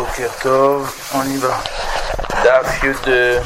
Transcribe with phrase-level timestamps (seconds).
[0.00, 0.30] Boker
[1.12, 1.60] on y va.
[2.42, 3.40] Daf Yud, euh,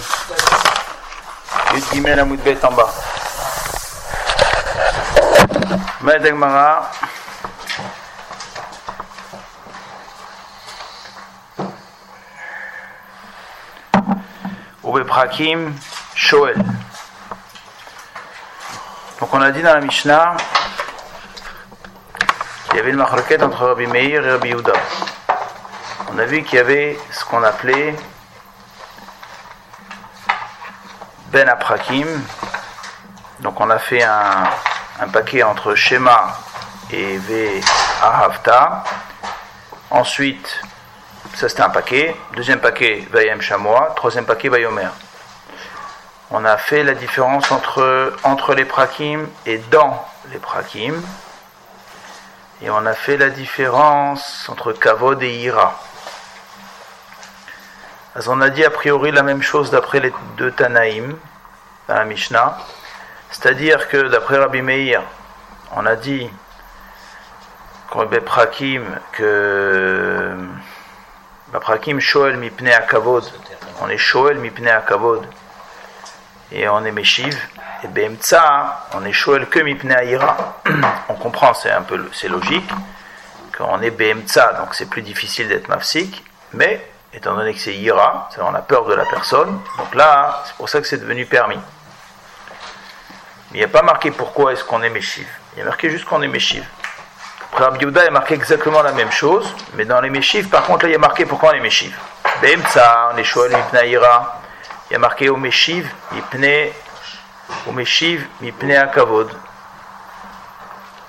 [1.74, 2.94] Yud Gimel Amoud Bet en bas.
[6.00, 6.90] Madagmara.
[15.14, 15.72] Prakim
[16.14, 16.56] Shoel.
[19.20, 20.36] Donc on a dit dans la Mishnah
[22.68, 24.72] qu'il y avait une marloquette entre Rabbi Meir et Rabbi Yehuda.
[26.14, 27.92] On a vu qu'il y avait ce qu'on appelait
[31.32, 32.06] Ben Aprakim.
[33.40, 34.48] Donc on a fait un,
[35.12, 36.38] paquet entre Shema
[36.92, 37.60] et V
[38.00, 38.84] Ahavta.
[39.90, 40.60] Ensuite,
[41.34, 42.14] ça c'était un paquet.
[42.36, 43.94] Deuxième paquet, Vayem Shamoa.
[43.96, 44.90] Troisième paquet, Vayomer.
[46.30, 51.02] On a fait la différence entre, entre les prakim et dans les prakim.
[52.62, 55.76] Et on a fait la différence entre Kavod et Ira.
[58.26, 61.16] On a dit a priori la même chose d'après les deux Tanaïm
[61.88, 62.58] dans la Mishnah.
[63.30, 65.02] C'est-à-dire que d'après Rabbi Meir,
[65.76, 66.30] on a dit
[68.24, 70.36] Prakim que
[71.52, 73.24] Prakim Shoel mipne kavod.
[73.80, 75.26] On est Shoel mipne kavod.
[76.52, 77.36] Et on est Meshiv.
[77.82, 80.60] Et Bemtsa, on est Shoel que mipne ira.
[81.08, 82.70] On comprend, c'est un peu c'est logique.
[83.52, 86.24] Quand on est Bemtsa, donc c'est plus difficile d'être mafsik.
[86.54, 86.84] Mais,
[87.14, 89.60] étant donné que c'est ira, on a peur de la personne.
[89.78, 91.58] Donc là, c'est pour ça que c'est devenu permis.
[93.50, 95.26] Mais il n'y a pas marqué pourquoi est-ce qu'on est Meshiv.
[95.54, 96.64] Il y a marqué juste qu'on est Meshiv.
[97.52, 100.88] Rabbi Yehuda est marqué exactement la même chose, mais dans les Meshiv, par contre, là,
[100.88, 101.96] il y a marqué pourquoi on est Meshiv.
[102.42, 104.40] Bemtsa, on est Ira.
[104.90, 106.72] Il y a marqué au Meshiv, Mipne,
[107.68, 109.30] au Meshiv, Mipne Akavod.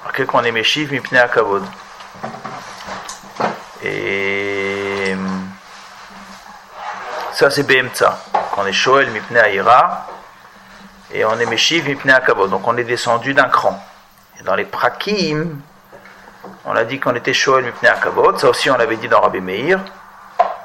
[0.03, 1.63] Marqué qu'on est Meshiv, Mipne Akavod.
[3.83, 4.44] Et
[7.35, 8.17] ça, c'est Bemtsa.
[8.57, 10.07] On est Shoel Mipne Ira.
[11.13, 12.49] Et on est Meshiv, Mipne Akavod.
[12.49, 13.77] Donc on est descendu d'un cran.
[14.39, 15.59] Et dans les Prakim,
[16.63, 19.41] on a dit qu'on était Shoel Mipne Akavod, ça aussi on l'avait dit dans Rabbi
[19.41, 19.79] Meir.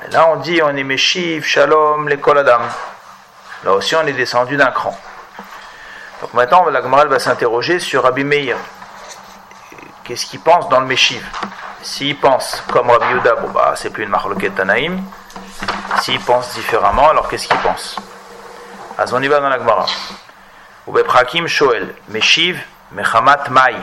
[0.07, 2.61] Et là on dit on est Meshiv, Shalom, l'école Adam.
[3.65, 4.97] Là aussi on est descendu d'un cran.
[6.21, 8.57] Donc maintenant la Gemara va s'interroger sur Rabbi Meir.
[10.05, 11.25] Qu'est-ce qu'il pense dans le Meshiv?
[11.83, 15.03] S'il pense comme Rabbi Yuda, bon bah c'est plus une marloquette Tanaïm.
[15.99, 17.97] S'il pense différemment, alors qu'est-ce qu'il pense
[18.97, 19.87] Az on y va dans la Gemara.
[21.07, 22.61] Prakim Shoel, Meshiv,
[22.93, 23.77] Mechamat Mai.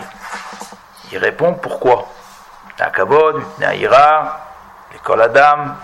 [1.12, 2.08] Il répond pourquoi
[2.80, 4.40] Akavod, Naïra,
[4.92, 5.76] l'école Adam.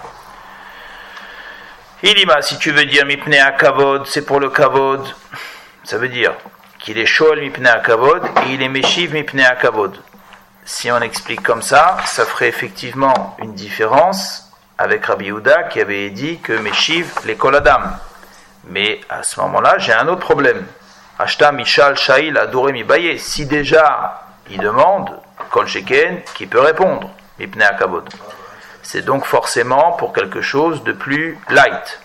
[2.03, 5.07] Ilima, si tu veux dire Mipne Akavod, c'est pour le Kavod.
[5.83, 6.33] Ça veut dire
[6.79, 9.97] qu'il est Shol Mipne Akavod et il est Meshiv Mipne Akavod.
[10.65, 16.09] Si on explique comme ça, ça ferait effectivement une différence avec Rabbi Yehuda qui avait
[16.09, 17.81] dit que Meshiv l'école Adam.
[18.65, 20.65] Mais à ce moment-là, j'ai un autre problème.
[21.19, 23.19] Ashta Mishal Shail Adoré Mibaye.
[23.19, 25.09] Si déjà il demande,
[25.49, 28.09] Kol Sheken, qui peut répondre, Mipne Akabod.
[28.81, 31.99] C'est donc forcément pour quelque chose de plus light.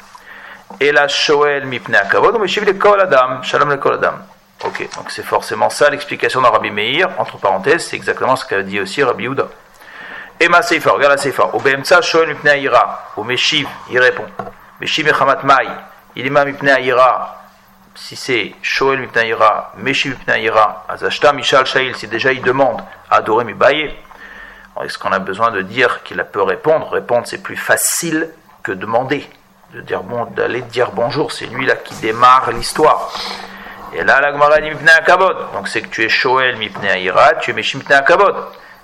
[0.81, 4.15] Et la Shoel Mipne Akabod, ou le Kol Adam, Shalom le Kol Adam.
[4.65, 8.63] Ok, donc c'est forcément ça l'explication d'un Rabbi Meir, entre parenthèses, c'est exactement ce qu'a
[8.63, 9.49] dit aussi Rabbi Yehuda.
[10.41, 11.51] Et ma Seifa, regarde la Seifa.
[11.53, 13.13] Au BMTSA, Shoel Mipne Aira.
[13.17, 14.27] Au Meshiv, il répond.
[14.81, 15.69] Meshiv Mechamat Mai.
[16.17, 17.39] Il est Mipne Aira
[17.99, 23.95] si c'est Shoel Mipnaïra, Meshiv Mipnaïra, Azashta Mishal Shail, si déjà il demande Adoré Mibaye,
[24.85, 26.89] est-ce qu'on a besoin de dire qu'il peut répondre?
[26.91, 28.31] Répondre, c'est plus facile
[28.63, 29.29] que demander.
[29.75, 33.13] De dire bon, d'aller dire bonjour, c'est lui là qui démarre l'histoire.
[33.93, 34.71] Et là, la Gemara dit
[35.53, 38.05] Donc c'est que tu es Shoel Mipnaïra, tu es Meshiv Mipnaïra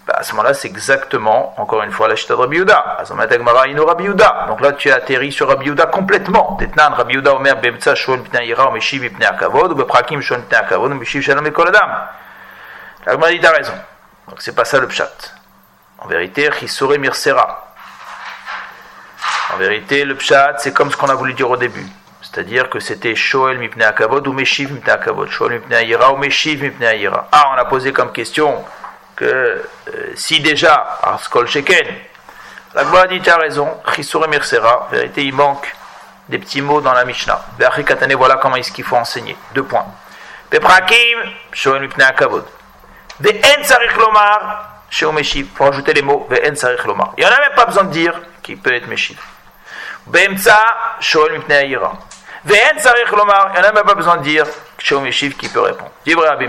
[0.06, 4.44] bah, à ce moment-là, c'est exactement, encore une fois, la chita de Rabbi Yehuda.
[4.48, 6.56] Donc là, tu atterri sur Rabbi Yehuda complètement.
[6.56, 10.92] Tetnan, Rabbi Yehuda, Omer, Bemtsa, Shon, Pna Ira, Meshiv, Pna Akavod, Beprakim, Shon, Pna Akavod,
[10.92, 11.88] ou Meshiv, Shalom, Ekol Adam.
[13.06, 13.72] La Gemara dit, t'as raison.
[14.28, 15.34] Donc c'est pas ça le pshat.
[15.98, 17.66] En vérité, Chisore Mirsera.
[19.54, 21.86] En vérité, le pshat, c'est comme ce qu'on a voulu dire au début.
[22.20, 25.30] C'est-à-dire que c'était Shoel mipne akavod ou Meshiv mipne akavod.
[25.30, 27.28] Shoel mipne ira ou Meshiv mipne ira.
[27.30, 28.64] Ah, on a posé comme question
[29.16, 31.86] que euh, si déjà, Arskol Sheken,
[32.74, 35.72] la Gemara dit, tu as raison, Chisure Mirsera, vérité, il manque
[36.28, 37.44] des petits mots dans la Mishnah.
[37.86, 39.36] Katane, voilà comment est-ce qu'il faut enseigner.
[39.54, 39.86] Deux points.
[40.50, 41.20] Beprakim,
[41.52, 42.44] Shoel Mipne Akavod.
[43.20, 47.12] Ve'en Sarich Lomar, chez Meshiv, pour ajouter les mots, Ve'en Sarich Lomar.
[47.16, 49.18] Il n'y en a même pas besoin de dire qu'il peut être Meshiv.
[50.06, 50.60] Be'emtsa,
[51.00, 51.92] Shoel Mipne Aira.
[52.44, 54.46] Ve'en Sarich Lomar, il n'y en a même pas besoin de dire,
[54.78, 55.90] chez Meshiv qui peut répondre.
[56.04, 56.48] Dibre Rabbi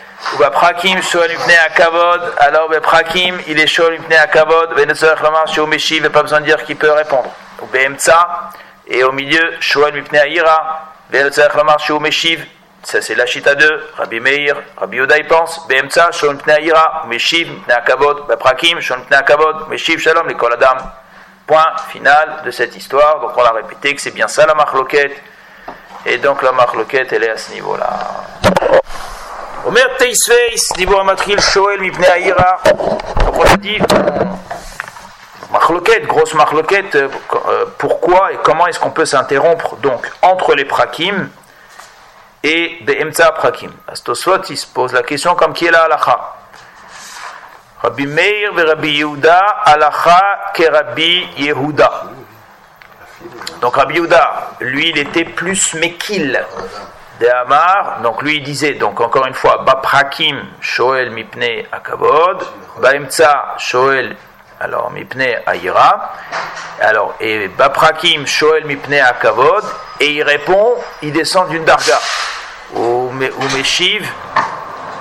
[1.01, 2.21] Shoel ipne à kavod.
[2.37, 3.67] Alors prakim, il est
[6.09, 7.29] pas besoin de dire qu'il peut répondre.
[7.71, 8.49] Bemtsa,
[8.87, 9.53] et au milieu,
[11.99, 12.45] meshiv.
[12.83, 13.89] Ça, c'est la chita 2.
[13.97, 15.67] Rabbi Meir, Rabbi il pense.
[19.07, 20.77] Pneakavod, Meshiv, Shalom, les Adam.
[21.45, 23.19] Point final de cette histoire.
[23.19, 25.15] Donc, on l'a répété que c'est bien ça la marloquette.
[26.05, 27.87] Et donc, la marloquette, elle est à ce niveau-là.
[29.71, 32.59] Omer Teisveis, niveau Amatril, Shoel, Mipneaira.
[33.23, 33.79] Donc, on a dit.
[35.49, 37.07] Marloquette, grosse marloquette, euh,
[37.77, 41.29] pourquoi et comment est-ce qu'on peut s'interrompre donc entre les prakim
[42.43, 43.71] et Be'emtsa Prakim?
[43.87, 46.35] Astosfot, il se pose la question comme qui est la halacha?
[47.81, 52.03] Rabbi Meir et Rabbi Yehuda, halacha ke Rabbi Yehuda.
[53.61, 56.45] Donc Rabbi Yehuda, lui, il était plus mekil
[57.21, 58.03] de.
[58.03, 62.43] Donc lui, il disait, donc encore une fois, Baprakim, Shoel Mipne Akavod,
[62.79, 64.15] Baemtsa, Shoel
[64.59, 66.13] alors Mipne Aïra,
[66.79, 69.63] alors et Baprakim Shoel Mipne Akavod,
[69.99, 71.99] et il répond, il descend d'une darga
[72.75, 73.11] ou
[73.55, 74.07] Meshiv,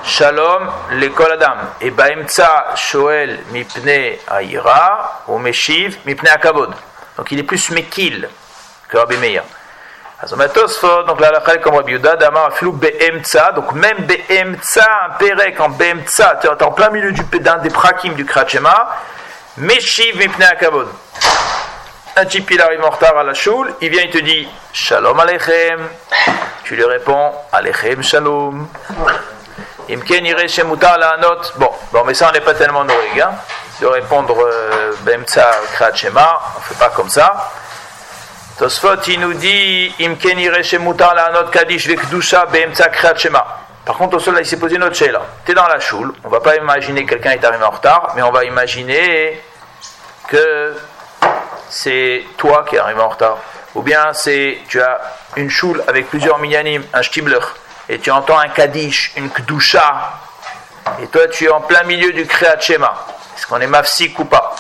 [0.03, 1.57] Shalom, l'école Adam.
[1.81, 6.75] Et Baemtsa, Shoel, Mipne, Aïra, ou Meshiv, Mipne, Akavod.
[7.17, 8.29] Donc il est plus Mekil
[8.89, 9.17] que Rabbi.
[10.29, 11.99] Donc la comme Rabbi
[12.53, 13.53] Flou, Beemtsa.
[13.53, 17.71] Donc même Beemtsa, un Perek en Beemtsa, tu es en plein milieu du, d'un des
[17.71, 18.97] prakim du Krachema,
[19.57, 20.89] Meshiv, Mipne, Akavod.
[22.17, 25.19] Un type, il arrive en retard à la choule, il vient, il te dit Shalom
[25.19, 25.89] Aleichem.
[26.65, 28.69] Tu lui réponds Aleichem Shalom.
[29.89, 31.55] Imken ire shemutar la note.
[31.57, 33.31] Bon, bon, mais ça, on n'est pas tellement nourri, hein,
[33.81, 37.51] de répondre euh, Bemtsa Krat Shema, on ne fait pas comme ça.
[38.61, 41.89] Tosfot, il nous dit note Kadish.
[43.87, 45.23] Par contre, au sol, il s'est posé une autre là.
[45.47, 48.13] Tu es dans la choule, on va pas imaginer que quelqu'un est arrivé en retard,
[48.15, 49.43] mais on va imaginer
[50.29, 50.77] que
[51.71, 53.39] c'est toi qui arrives en retard.
[53.77, 55.01] Ou bien c'est tu as
[55.37, 57.41] une choule avec plusieurs minyanim, un shtibler,
[57.89, 60.19] et tu entends un kaddish, une kdusha,
[61.03, 63.07] et toi tu es en plein milieu du kriyat shema.
[63.35, 64.55] Est-ce qu'on est mafsik ou pas?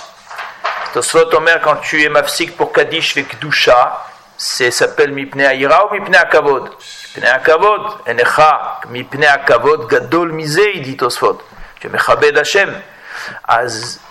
[0.92, 4.04] Tosfot Omer, quand tu es mafsik pour kaddish avec kdusha,
[4.36, 6.70] c'est s'appelle mipne aïra ou mipne akavod?
[7.14, 11.40] Mipne akavod, enecha, mipne akavod, gadol misei, dit Tosfot.
[11.80, 12.74] Tu es mechabed Hashem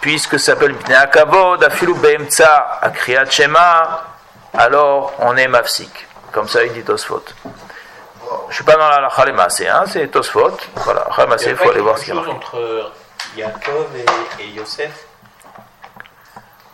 [0.02, 4.04] puisque ça s'appelle Mipnei Akavod, Afilu Be'emtsa, Akriyat Shema,
[4.58, 6.08] alors on est Mafsik.
[6.32, 7.24] Comme ça, il dit Tosfot.
[7.42, 10.58] Je ne suis pas dans la Khalemase, hein, c'est Tosfot.
[10.75, 12.92] Voilà, Khalemase, il faut aller voir ce qu'il y a entre
[13.36, 13.88] Yaakov
[14.40, 14.92] et Yosef?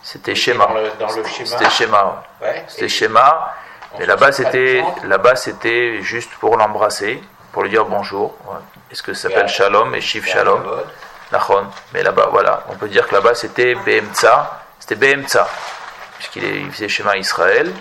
[0.06, 0.68] C'était schéma.
[1.44, 2.22] C'était schéma.
[2.40, 2.64] Ouais.
[2.68, 3.54] C'était schéma.
[3.98, 7.20] Mais là-bas, c'était là-bas, c'était juste pour l'embrasser,
[7.50, 8.36] pour lui dire bonjour.
[8.92, 10.62] Est-ce que ça s'appelle Shalom et Shiv Shalom?
[11.92, 15.48] mais là-bas, voilà, on peut dire que là-bas c'était BMTSA, c'était BMTSA,
[16.18, 17.72] puisqu'il faisait chemin Israël,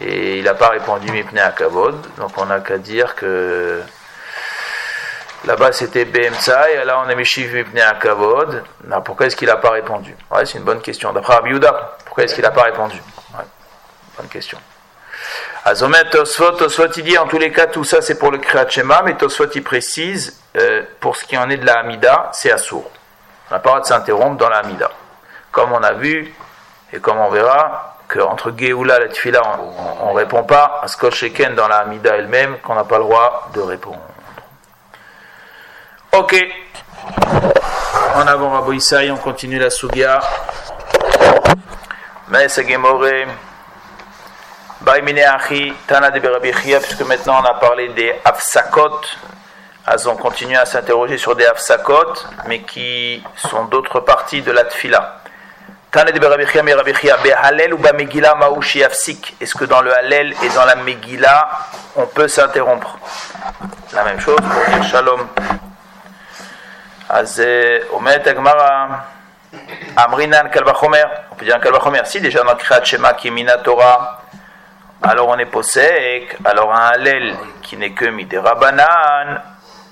[0.00, 3.82] et il n'a pas répondu Mipne à Kavod, donc on n'a qu'à dire que
[5.44, 8.62] là-bas c'était BMTSA, et là on a Meshiv Mipne à Kavod.
[9.04, 10.14] pourquoi est-ce qu'il n'a pas répondu?
[10.30, 11.12] Ouais, c'est une bonne question.
[11.12, 13.00] D'après Abiouda, pourquoi est-ce qu'il n'a pas répondu?
[14.16, 14.58] Bonne question.
[15.64, 18.68] Azomet Tosfot, Tosfot il dit en tous les cas tout ça c'est pour le Kriyat
[18.68, 22.50] Shema, mais Tosfot il précise euh, pour ce qui en est de la Hamida, c'est
[22.50, 22.90] Assour.
[23.50, 24.90] On n'a pas le droit de s'interrompre dans la Hamida.
[25.52, 26.32] Comme on a vu
[26.92, 29.42] et comme on verra qu'entre Geoula et la Tfila
[30.02, 33.04] on ne répond pas à Skol Sheken dans la Hamida elle-même, qu'on n'a pas le
[33.04, 34.00] droit de répondre.
[36.18, 36.34] Ok.
[38.14, 40.18] En avant Rabbi Isaï, on continue la Sugia.
[42.28, 42.64] Mais c'est.
[45.86, 49.02] Tana de puisque maintenant on a parlé des Afsakot.
[49.86, 52.14] Elles ont continué à s'interroger sur des Afsakot,
[52.46, 55.18] mais qui sont d'autres parties de la Tfila.
[55.90, 59.36] Tana de Berabichia, mais Rabichia, Behalel ou Bamegila Maouchi Afsik.
[59.38, 61.46] Est-ce que dans le Halel et dans la Megila,
[61.94, 62.98] on peut s'interrompre?
[63.92, 65.28] La même chose pour dire Shalom.
[67.08, 67.42] Az
[67.92, 69.06] Omet Agmara.
[69.96, 71.04] Amrinan Kalvachomer.
[71.30, 72.02] On peut dire un Kalvachomer.
[72.04, 74.22] Si déjà dans Shema qui est Torah
[75.02, 79.40] alors on est posek, alors un halel qui n'est que miderabanan,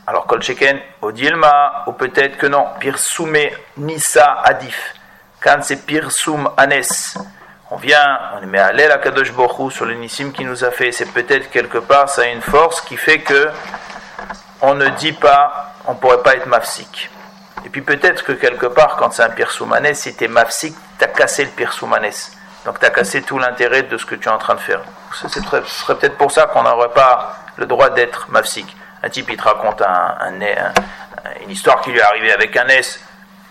[0.06, 4.94] alors kolcheken odilma, ou peut-être que non, pirsume nisa adif,
[5.40, 6.82] quand c'est pirsum anes,
[7.70, 10.92] On vient, on met l'aile à Kadosh Borou sur l'inissime qui nous a fait.
[10.92, 13.50] C'est peut-être quelque part, ça a une force qui fait que
[14.62, 17.10] on ne dit pas, on pourrait pas être mafsik.
[17.64, 21.04] Et puis peut-être que quelque part, quand c'est un pirsoumanès, si tu es mafsik, tu
[21.04, 22.32] as cassé le pirsoumanès.
[22.64, 24.80] Donc tu as cassé tout l'intérêt de ce que tu es en train de faire.
[25.12, 28.76] Ce serait peut-être pour ça qu'on n'aurait pas le droit d'être mafsik.
[29.02, 29.82] Un type, il te raconte
[31.42, 33.00] une histoire qui lui est arrivée avec un S.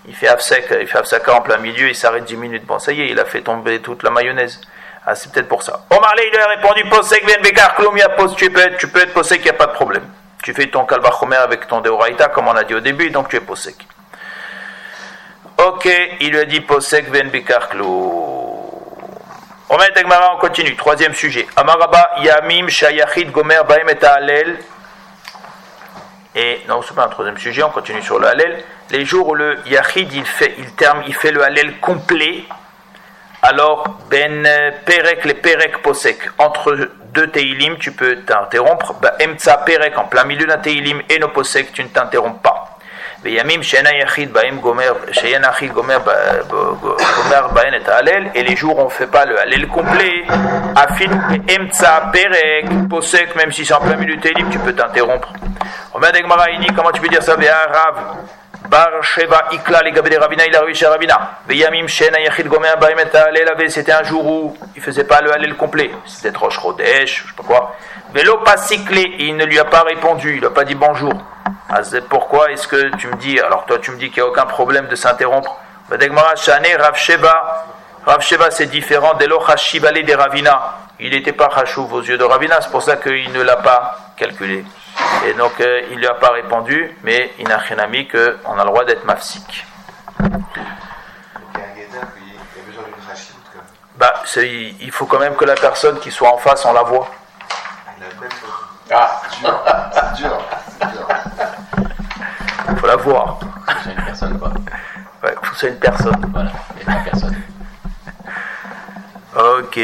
[0.05, 2.65] Il fait Afsek, il fait Afsaka en plein milieu, il s'arrête 10 minutes.
[2.65, 4.59] Bon, ça y est, il a fait tomber toute la mayonnaise.
[5.05, 5.85] Ah, c'est peut-être pour ça.
[5.89, 7.25] Omar il lui a répondu Posek,
[8.35, 10.05] tu peux être, tu peux être Posek, il n'y a pas de problème.
[10.43, 13.38] Tu fais ton Kalbachomer avec ton Deoraita, comme on a dit au début, donc tu
[13.38, 13.88] es Posek.
[15.57, 17.69] Ok, il lui a dit Posek, Ven Bekar,
[19.69, 20.75] on continue.
[20.75, 21.47] Troisième sujet.
[21.55, 24.57] Amaraba Yamim Shayachid Gomer Baem et.
[26.35, 28.65] Et non, c'est pas un troisième sujet, on continue sur le Halel.
[28.89, 32.43] Les jours où le Yachid il fait, il terme, il fait le Halel complet,
[33.41, 34.43] alors Ben
[34.85, 38.93] Perek, les Perek Posek, entre deux Teilim, tu peux t'interrompre.
[39.01, 42.74] Bah, Emtsa Perek, en plein milieu d'un Teilim, et no Posek, tu ne t'interromps pas.
[43.25, 43.32] Et
[48.43, 50.25] les jours on ne fait pas le halel complet,
[50.75, 55.32] emtsa perek posek, même si c'est en plein milieu de tu peux t'interrompre.
[56.75, 57.36] Comment tu peux dire ça?
[57.36, 58.17] Rav
[59.01, 61.39] Sheva Ikla les Gabé Ravina, il a réussi à Ravina.
[61.48, 65.22] Veyamim Shena Yachid Gomer Baim et Halel avait, c'était un jour où il faisait pas
[65.22, 65.91] le halel complet.
[66.05, 67.75] C'était Rosh Chodesh, je sais pas quoi.
[68.13, 71.13] Vélo pas cyclé, il ne lui a pas répondu, il n'a pas dit bonjour.
[71.70, 74.32] Ah, pourquoi est-ce que tu me dis, alors toi tu me dis qu'il n'y a
[74.32, 75.60] aucun problème de s'interrompre
[76.36, 77.65] Shane Rav Sheba,
[78.05, 80.75] Rav Sheba c'est différent d'Elo Hashibale de Ravina.
[81.00, 83.98] Il n'était pas Hashouv aux yeux de Ravina, c'est pour ça qu'il ne l'a pas
[84.15, 84.63] calculé.
[85.25, 88.17] Et donc euh, il lui a pas répondu, mais il n'a rien à mis qu'on
[88.17, 89.65] a le droit d'être mafsik.
[93.95, 97.09] Bah, il faut quand même que la personne qui soit en face, on la voit.
[98.91, 100.41] Ah, c'est dur,
[100.79, 101.07] c'est dur.
[102.69, 103.39] Il faut la voir.
[103.83, 104.51] C'est une personne, quoi.
[105.23, 106.31] Ouais, faut c'est une personne.
[106.33, 107.43] Voilà, une personne.
[109.35, 109.79] Ok.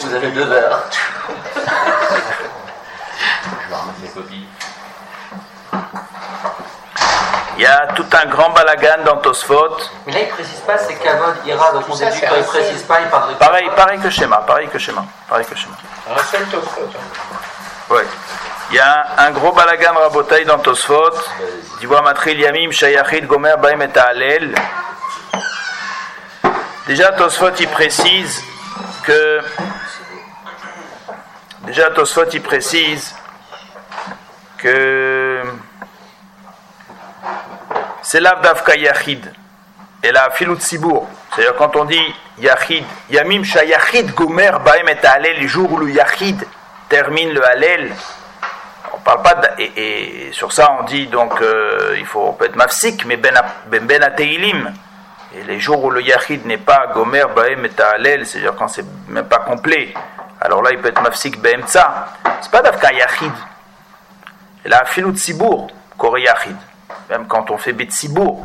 [0.00, 0.82] Vous avez deux verres.
[1.54, 1.60] Je
[3.68, 4.46] vais remettre les copies.
[7.56, 9.76] Il y a tout un grand balagan dans Tosfot.
[10.06, 12.44] Mais là, il ne précise pas, c'est Kavod, Ira, donc on déduit quand il ne
[12.44, 13.34] précise pas, il parle de.
[13.34, 15.76] Pareil, pareil que schéma, pareil que schéma, pareil que schéma.
[16.10, 16.90] Un seul Tosfot.
[17.90, 18.04] Ouais.
[18.70, 21.14] Il y a un gros balagan rabotaï dans Tosfot.
[22.02, 23.90] Matril yamim shayachid gomer baim et.
[26.86, 28.42] Déjà, Tosfot, il précise
[29.06, 29.40] que.
[31.66, 33.14] Déjà, Tosfot, il précise
[34.58, 35.42] que
[38.02, 39.32] c'est l'avdavka yachid.
[40.02, 41.08] Et la filut sibour.
[41.34, 45.90] C'est-à-dire quand on dit yachid, yamim shayachid gomer baem et halel, les jours où le
[45.90, 46.46] yachid
[46.90, 47.92] termine le halel,
[48.92, 52.56] on parle pas de, et, sur ça on dit donc euh, il faut peut être
[52.56, 53.34] mafsik, mais ben
[53.66, 54.02] ben, ben.
[55.36, 58.84] Et les jours où le yachid n'est pas gomer baem et halel, c'est-à-dire quand c'est
[59.08, 59.92] même pas complet,
[60.40, 62.08] alors là il peut être mafsik beemtsa.
[62.40, 63.32] C'est pas d'avka yachid.
[64.64, 66.56] La filut sibour, kore yachid
[67.10, 68.42] même quand on fait Betsibour.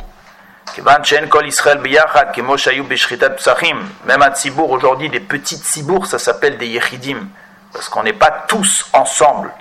[4.05, 7.27] Même un tzibour aujourd'hui, des petits tzibour, ça s'appelle des yechidim.
[7.73, 9.51] Parce qu'on n'est pas tous ensemble.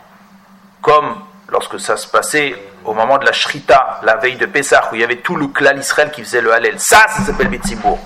[0.83, 2.55] Comme lorsque ça se passait
[2.85, 5.49] au moment de la Shrita, la veille de Pessah, où il y avait tout le
[5.49, 6.79] clan Israël qui faisait le Hallel.
[6.79, 7.99] Ça, ça s'appelle Betsibour.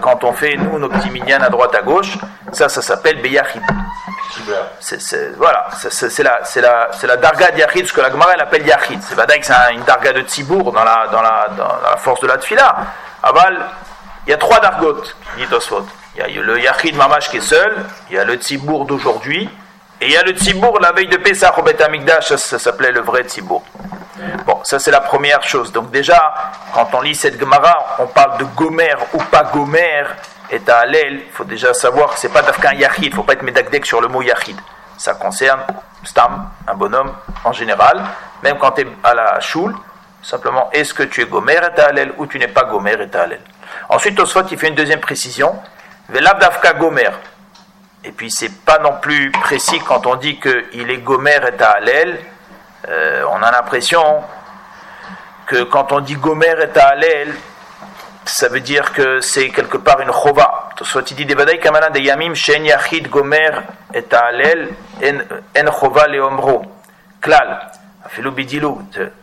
[0.00, 2.16] Quand on fait, nous, nos petits minyan à droite à gauche,
[2.52, 3.62] ça, ça s'appelle Beyachid.
[5.36, 9.02] Voilà, c'est la, la, la darga d'Yachid, ce que la Gemara appelle Yachid.
[9.02, 12.20] C'est pas que c'est une darga de Tzibour dans la, dans, la, dans la force
[12.20, 12.76] de la Tfila.
[13.22, 13.58] Aval,
[14.26, 15.86] il y a trois dargotes, dit Tosfot.
[16.14, 17.74] Il y a le Yachid Mamash qui est seul,
[18.10, 19.50] il y a le Tzibour d'aujourd'hui,
[20.02, 22.90] et il y a le Tzibour la veille de Pesach au Beth Amikdash, ça, s'appelait
[22.90, 23.62] le vrai Tzibour.
[24.44, 25.70] Bon, ça c'est la première chose.
[25.70, 26.34] Donc déjà,
[26.74, 30.04] quand on lit cette Gemara, on parle de Gomer ou pas Gomer,
[30.50, 33.34] et à Hallel, il faut déjà savoir que c'est pas d'Afkan Yachid, il faut pas
[33.34, 34.56] être médagdek sur le mot Yachid.
[34.98, 35.60] Ça concerne
[36.02, 37.12] Stam, un bonhomme
[37.44, 38.02] en général,
[38.42, 39.76] même quand tu es à la Choule,
[40.20, 43.40] simplement est-ce que tu es Gomer et Hallel ou tu n'es pas Gomer et Hallel.
[43.88, 45.54] Ensuite, Osfot il fait une deuxième précision,
[46.08, 46.42] Velab
[46.80, 47.10] Gomer.
[48.04, 52.18] Et puis c'est pas non plus précis quand on dit qu'il est Gomer et Hallel,
[52.88, 54.22] euh, on a l'impression
[55.46, 57.34] que quand on dit Gomer et Hallel,
[58.24, 60.70] ça veut dire que c'est quelque part une chova.
[60.82, 63.50] Soit il dit des kamana de yamim shen yachid gomer
[63.94, 64.70] et ta'alel
[65.02, 66.62] en chova leomro.
[67.20, 67.70] Klal.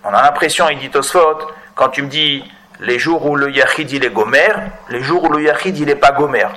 [0.03, 1.37] On a l'impression, il dit Tosfot,
[1.75, 2.43] quand tu me dis
[2.79, 4.49] les jours où le Yachid il est gomer,
[4.89, 6.47] les jours où le Yachid il n'est pas gomer.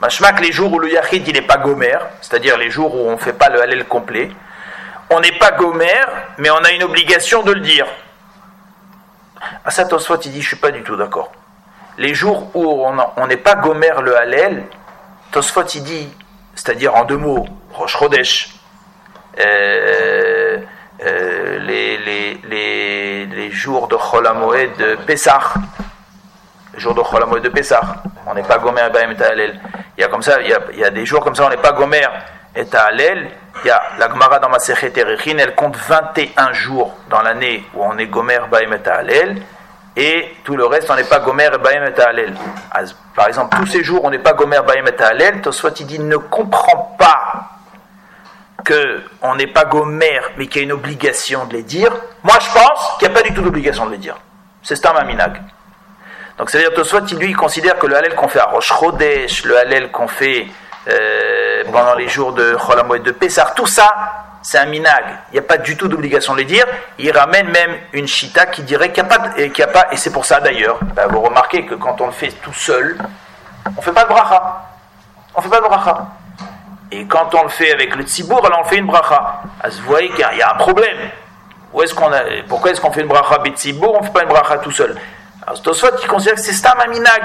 [0.00, 3.12] Machmak, les jours où le Yachid il n'est pas gomer, c'est-à-dire les jours où on
[3.12, 4.30] ne fait pas le halel complet,
[5.10, 6.00] on n'est pas gomer,
[6.38, 7.86] mais on a une obligation de le dire.
[9.64, 11.32] À ça, Tosfot, il dit, je suis pas du tout d'accord.
[11.98, 14.64] Les jours où on n'est pas gomer le halel,
[15.32, 16.08] Tosfot, il dit,
[16.54, 18.54] c'est-à-dire en deux mots, Rosh Chodesh,
[19.38, 20.58] euh,
[21.04, 24.24] euh, les, jours de Chol
[24.78, 25.40] de Pessah,
[26.80, 27.80] les jours de de Pessah,
[28.26, 29.52] on n'est pas gomer et.
[29.98, 31.72] Il y a comme ça, il y a, des jours comme ça, on n'est pas
[31.72, 32.06] gomer
[32.56, 33.28] et Halel.
[33.62, 37.84] Il y a la Gemara dans ma Erechin, elle compte 21 jours dans l'année où
[37.84, 39.42] on est gomer et Halel
[39.96, 41.48] et tout le reste, on n'est pas gomer
[41.86, 42.32] et ta'alel.
[43.14, 44.56] Par exemple, tous ces jours, on n'est pas gomer
[44.86, 45.42] et ta'alel.
[45.42, 47.50] Tosfot, il dit, ne comprend pas
[48.64, 51.92] que on n'est pas gomer, mais qu'il y a une obligation de les dire.
[52.22, 54.16] Moi, je pense qu'il n'y a pas du tout d'obligation de les dire.
[54.62, 55.42] C'est un maminag.
[56.40, 59.58] Donc, c'est-à-dire, Tosfot, lui, il considère que le halel qu'on fait à Rosh Chodesh, le
[59.58, 60.46] halel qu'on fait
[60.88, 63.92] euh, pendant les jours de Cholamoed de Pessar, tout ça,
[64.40, 65.04] c'est un minag.
[65.28, 66.64] Il n'y a pas du tout d'obligation de les dire.
[66.98, 70.40] Il ramène même une chita qui dirait qu'il n'y a pas, et, c'est pour ça
[70.40, 72.96] d'ailleurs, bah, vous remarquez que quand on le fait tout seul,
[73.66, 74.62] on ne fait pas de bracha.
[75.34, 76.06] On ne fait pas de bracha.
[76.90, 79.42] Et quand on le fait avec le tzibour, alors on fait une bracha.
[79.62, 80.96] vous voyez qu'il y, a un problème.
[82.48, 84.96] Pourquoi est-ce qu'on fait une bracha tzibour, on ne fait pas une bracha tout seul?
[85.50, 87.22] Alors Tosfot qui considère que c'est stam un minag.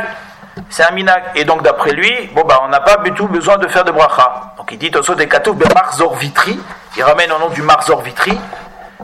[0.72, 1.26] C'est un minag.
[1.36, 3.92] Et donc d'après lui, bon bah on n'a pas du tout besoin de faire de
[3.92, 4.56] bracha.
[4.58, 6.60] Donc il dit Tosfot et Katouf Marzor Vitri.
[6.98, 8.36] Il ramène au nom du Marzor Vitri.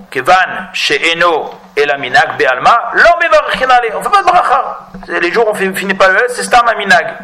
[0.10, 2.94] Kevan chez Eno et la minag be'alma.
[2.96, 4.80] On fait pas de bracha.
[5.08, 7.16] Les jours on ne finit pas le c'est stam un minag.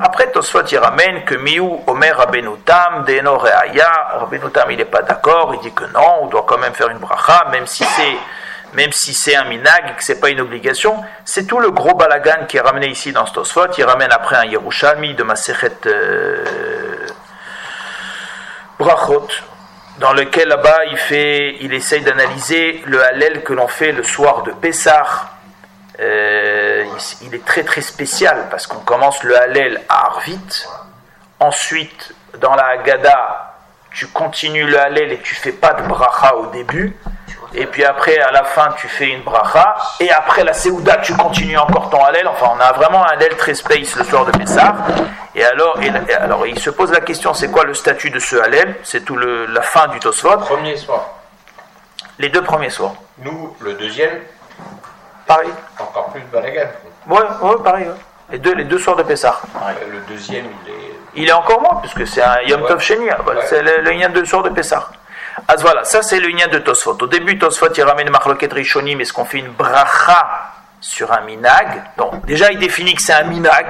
[0.00, 5.52] Après, Tosfot, il ramène que Miou Omer Rabenutam, Deno Reaya, Rabenutam, il n'est pas d'accord,
[5.54, 8.16] il dit que non, on doit quand même faire une bracha, même si c'est
[8.74, 11.94] même si c'est un minag et que c'est pas une obligation, c'est tout le gros
[11.94, 13.72] balagan qui est ramené ici dans ce Tosfot.
[13.76, 16.44] Il ramène après un Yerushalmi de Masechet euh,
[18.78, 19.28] Brachot,
[19.98, 24.42] dans lequel là-bas il fait, il essaye d'analyser le halel que l'on fait le soir
[24.42, 25.28] de Pessah.
[26.00, 26.84] Euh,
[27.20, 30.66] il est très très spécial parce qu'on commence le Hallel à Arvit,
[31.38, 33.54] ensuite dans la Haggadah,
[33.92, 36.96] tu continues le Hallel et tu fais pas de bracha au début,
[37.54, 41.14] et puis après à la fin tu fais une bracha, et après la Seouda tu
[41.16, 44.32] continues encore ton Hallel, enfin on a vraiment un Hallel très space le soir de
[44.32, 44.74] Pessah,
[45.34, 45.78] et alors,
[46.20, 48.76] alors il se pose la question c'est quoi le statut de ce Hallel?
[48.82, 50.36] C'est tout le, la fin du Tosfot.
[50.38, 51.08] Premier soir.
[52.18, 52.92] Les deux premiers soirs.
[53.18, 54.20] Nous, le deuxième,
[55.26, 55.50] Pareil.
[55.78, 56.68] Encore plus de balagan.
[57.06, 57.86] Ouais, ouais, pareil.
[58.30, 59.40] Les, deux, les deux soirs de Pessah.
[59.90, 60.76] Le deuxième, il est.
[61.14, 63.06] Il est encore moins, puisque c'est un Yom Tov Sheni.
[63.44, 64.88] C'est le, le de soir de Pessah.
[65.48, 66.96] Ah, voilà, ça c'est le lien de Tosfot.
[67.00, 70.28] Au début, Tosfot il ramène Marloket Rishonim, est-ce qu'on fait une bracha
[70.80, 71.82] sur un minag?
[71.96, 73.66] Donc, déjà, il définit que c'est un minag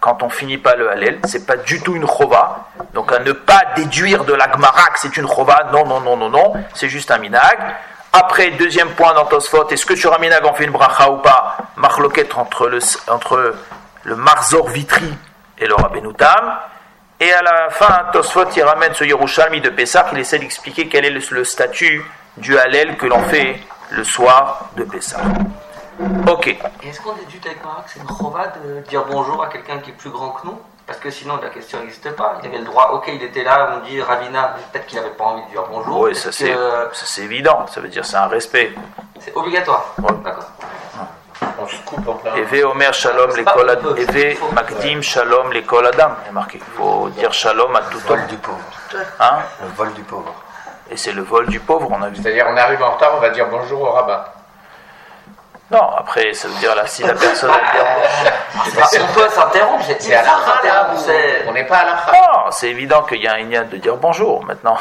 [0.00, 1.20] quand on finit pas le halel.
[1.24, 2.66] C'est pas du tout une chova.
[2.92, 4.58] Donc, à ne pas déduire de la que
[4.96, 5.68] c'est une chova.
[5.72, 6.52] Non, non, non, non, non.
[6.74, 7.58] C'est juste un minag.
[8.12, 11.56] Après, deuxième point dans Tosfot, est-ce que sur Aminag on fait une bracha ou pas?
[11.74, 13.56] Marloquette entre le, entre
[14.04, 15.12] Marzor Vitri
[15.58, 16.58] et le Rabbenoutam.
[17.20, 21.04] Et à la fin, Tosfot il ramène ce Yerushalmi de Pessah, il essaie d'expliquer quel
[21.04, 22.04] est le, statut
[22.36, 25.20] du Hallel que l'on fait le soir de Pessah.
[26.28, 26.48] Ok.
[26.48, 29.94] Est-ce qu'on déduit avec Marak, c'est une chova de dire bonjour à quelqu'un qui est
[29.94, 30.58] plus grand que nous?
[30.86, 32.38] Parce que sinon, la question n'existe pas.
[32.42, 35.24] Il avait le droit, ok, il était là, on dit Ravina, peut-être qu'il n'avait pas
[35.24, 36.00] envie de dire bonjour.
[36.00, 38.74] Oui, ça c'est évident, ça veut dire c'est un respect.
[39.20, 39.94] C'est obligatoire.
[40.24, 40.50] D'accord.
[41.40, 41.53] On se coupe en plein.
[42.36, 43.94] Eve Omer Shalom l'école Adam.
[43.96, 46.10] Eve Makdim Shalom l'école Adam.
[46.26, 46.58] Il marqué.
[46.58, 48.16] Il faut dire Shalom à tout homme.
[48.16, 48.58] Le vol du pauvre.
[49.20, 50.34] Hein Le vol du pauvre.
[50.90, 52.16] Et c'est le vol du pauvre, on a vu.
[52.22, 54.24] C'est-à-dire, on arrive en retard, on va dire bonjour au rabbin.
[55.70, 60.22] Non, après, ça veut dire là, si la personne a On peut s'interrompre, c'est à
[60.22, 60.90] la
[61.48, 63.96] On n'est pas à la Non, c'est évident qu'il y a un lien de dire
[63.96, 64.76] bonjour maintenant.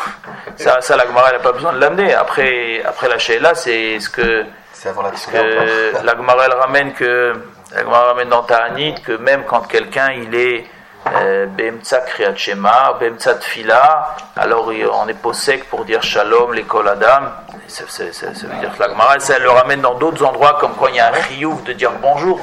[0.57, 2.13] Ça, ça la Gemara n'a pas besoin de l'amener.
[2.13, 4.45] Après, après la là, c'est ce que.
[4.73, 7.33] C'est avant la que La Gemara elle ramène que.
[7.73, 10.67] La Gemara ramène dans Ta'anit que même quand quelqu'un il est
[11.15, 17.31] euh, Bemtsa Kriyat Shema, Bemtsa Tfila, alors on est possèque pour dire Shalom, l'école Adam.
[17.67, 20.95] Ça, veut dire que la Gemara, elle le ramène dans d'autres endroits, comme quand il
[20.95, 22.39] y a un chiyuv de dire bonjour.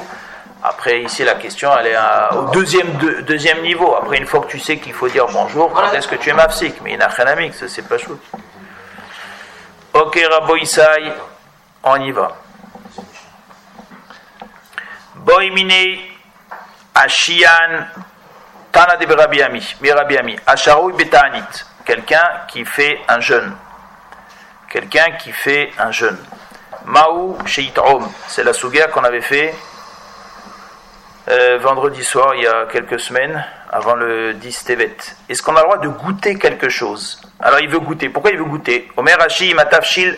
[0.63, 1.97] Après, ici, la question, elle est
[2.35, 2.91] au deuxième,
[3.23, 3.95] deuxième niveau.
[3.95, 6.33] Après, une fois que tu sais qu'il faut dire bonjour, quand est-ce que tu es
[6.33, 6.81] mafsik?
[6.81, 8.19] Mais il n'a rien à ça, c'est pas chaud.
[9.93, 11.11] Ok, Rabo Isaï,
[11.83, 12.37] on y va.
[15.15, 15.99] Boimine,
[16.93, 17.87] Ashian,
[18.71, 23.55] Tana de Berabiami, Berabiami, Asharoui Betanit, quelqu'un qui fait un jeûne.
[24.69, 26.17] Quelqu'un qui fait un jeûne.
[26.85, 29.53] Maou Sheit'om, c'est la souga qu'on avait fait
[31.29, 34.97] euh, vendredi soir, il y a quelques semaines, avant le 10 Tevet.
[35.29, 37.21] Est-ce qu'on a le droit de goûter quelque chose?
[37.39, 38.09] Alors il veut goûter.
[38.09, 38.89] Pourquoi il veut goûter?
[38.97, 40.17] Omer Hashi matafshil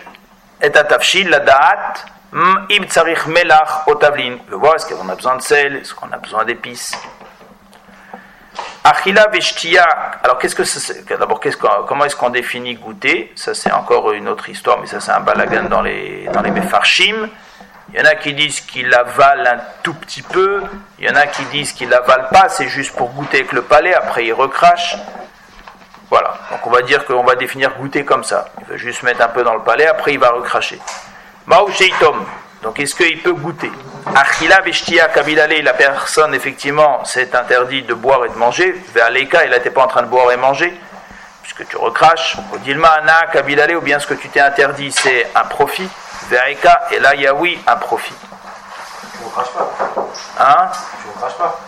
[0.62, 1.94] et atafshil la da'at
[2.32, 4.38] im tsarich melach otavlin.
[4.46, 6.96] Il veut voir est-ce qu'on a besoin de sel, est-ce qu'on a besoin d'épices?
[8.82, 9.84] Achila veshtia.
[10.22, 11.06] Alors qu'est-ce que c'est?
[11.08, 11.40] D'abord,
[11.86, 13.32] comment est-ce qu'on définit goûter?
[13.34, 16.50] Ça c'est encore une autre histoire, mais ça c'est un balagan dans les dans les
[16.50, 17.28] mefarshim.
[17.94, 20.64] Il y en a qui disent qu'il avale un tout petit peu,
[20.98, 23.62] il y en a qui disent qu'il avale pas, c'est juste pour goûter avec le
[23.62, 24.96] palais, après il recrache.
[26.10, 28.46] Voilà, donc on va dire qu'on va définir goûter comme ça.
[28.62, 30.80] Il va juste mettre un peu dans le palais, après il va recracher.
[31.46, 31.68] Mao
[32.64, 33.70] donc est-ce qu'il peut goûter?
[34.12, 38.74] Achila Veshtia Kabilale, la personne effectivement s'est interdit de boire et de manger.
[38.92, 40.74] Ve'aleka, il n'était pas en train de boire et manger,
[41.42, 42.38] puisque tu recraches.
[42.52, 45.88] Odilma Ana Kabilale, ou bien ce que tu t'es interdit, c'est un profit.
[46.28, 48.14] Ve'aika, et là il y a oui, un profit.
[49.12, 49.70] Tu recraches pas.
[50.40, 50.70] Hein
[51.02, 51.60] Tu recraches pas.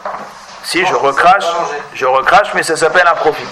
[0.64, 1.45] Si, je recrache,
[1.95, 3.47] je recrache, mais ça s'appelle un profit.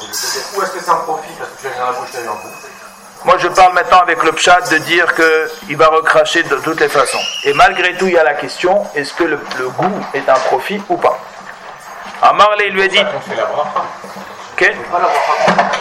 [0.00, 1.32] Où est-ce que c'est un profit?
[1.38, 3.24] Parce que tu as dans la bouche, tu as un.
[3.24, 6.88] Moi, je parle maintenant avec le pchat de dire qu'il va recracher de toutes les
[6.88, 7.20] façons.
[7.44, 10.82] Et malgré tout, il y a la question est-ce que le, goût est un profit
[10.88, 11.16] ou pas?
[12.20, 12.98] Amarle lui a dit.
[14.52, 14.72] Ok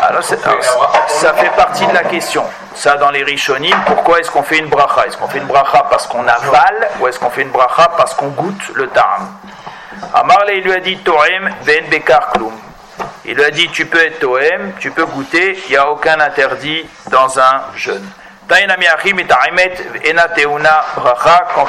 [0.03, 2.43] alors, ça fait partie de la question.
[2.73, 5.05] Ça, dans les rishonim, pourquoi est-ce qu'on fait une bracha?
[5.05, 8.15] Est-ce qu'on fait une bracha parce qu'on avale ou est-ce qu'on fait une bracha parce
[8.15, 9.29] qu'on goûte le ta'am
[10.13, 12.51] Amarle lui a dit Toem ben bekar klum.
[13.25, 16.19] Il lui a dit Tu peux être Toem, tu peux goûter, il n'y a aucun
[16.19, 18.05] interdit dans un jeûne.
[18.49, 18.55] Quand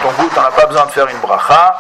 [0.05, 1.77] on goûte, on n'a pas besoin de faire une bracha.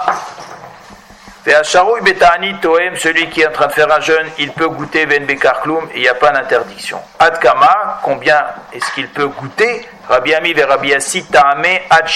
[2.60, 5.62] Toem, celui qui est en train de faire un jeûne, il peut goûter Ben Bekar
[5.92, 6.98] et il n'y a pas d'interdiction.
[7.18, 10.92] Adkama, combien est-ce qu'il peut goûter Rabbi Ami et Rabbi
[11.30, 12.06] Taame Ad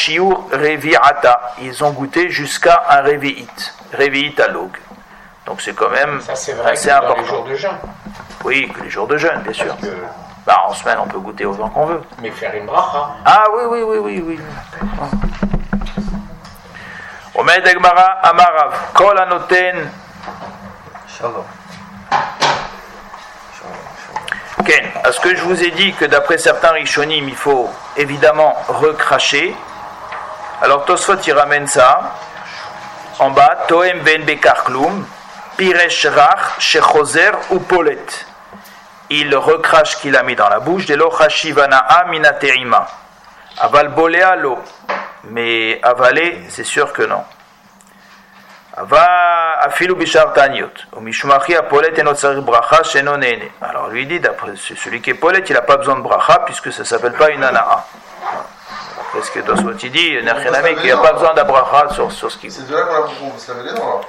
[0.52, 1.54] Revi'ata.
[1.62, 4.70] Ils ont goûté jusqu'à un Revi'it, Revi'it alog.
[5.44, 7.14] Donc c'est quand même Ça, c'est vrai assez que important.
[7.14, 7.78] Dans les jours de jeûne.
[8.44, 9.66] Oui, que les jours de jeûne, bien sûr.
[9.66, 9.96] Parce que-
[10.46, 12.02] Bah, en semaine, on peut goûter autant qu'on veut.
[12.22, 13.08] Mais faire une bracha.
[13.24, 14.40] Ah oui, oui, oui, oui, oui.
[17.38, 19.90] Omed Egmara Amarav, Kol Anoten.
[21.06, 21.44] Shalom.
[24.64, 27.68] Ken, est-ce que je vous ai dit que d'après certains Rishonim, il faut
[27.98, 29.54] évidemment recracher?
[30.62, 32.14] Alors Tosfot il ramène ça
[33.18, 35.06] en bas, Toem ben bekar klum,
[35.58, 38.06] piresh rach, shechozer ou polet.
[39.10, 42.86] Il recrache qu'il a mis dans la bouche, de lo chashivana'a minateima.
[43.58, 44.58] Aval bolea lo.
[45.30, 47.22] Mais avaler, c'est sûr que non.
[53.62, 56.70] Alors lui dit, d'après celui qui est polet, il n'a pas besoin de bracha puisque
[56.72, 57.86] ça ne s'appelle pas une ana'a.
[59.12, 62.36] Qu'est-ce que Tosfot il dit Nechenami, qu'il n'y a pas besoin d'abracha sur, sur ce
[62.36, 64.04] qui C'est de là qu'on peut se laver les dents alors?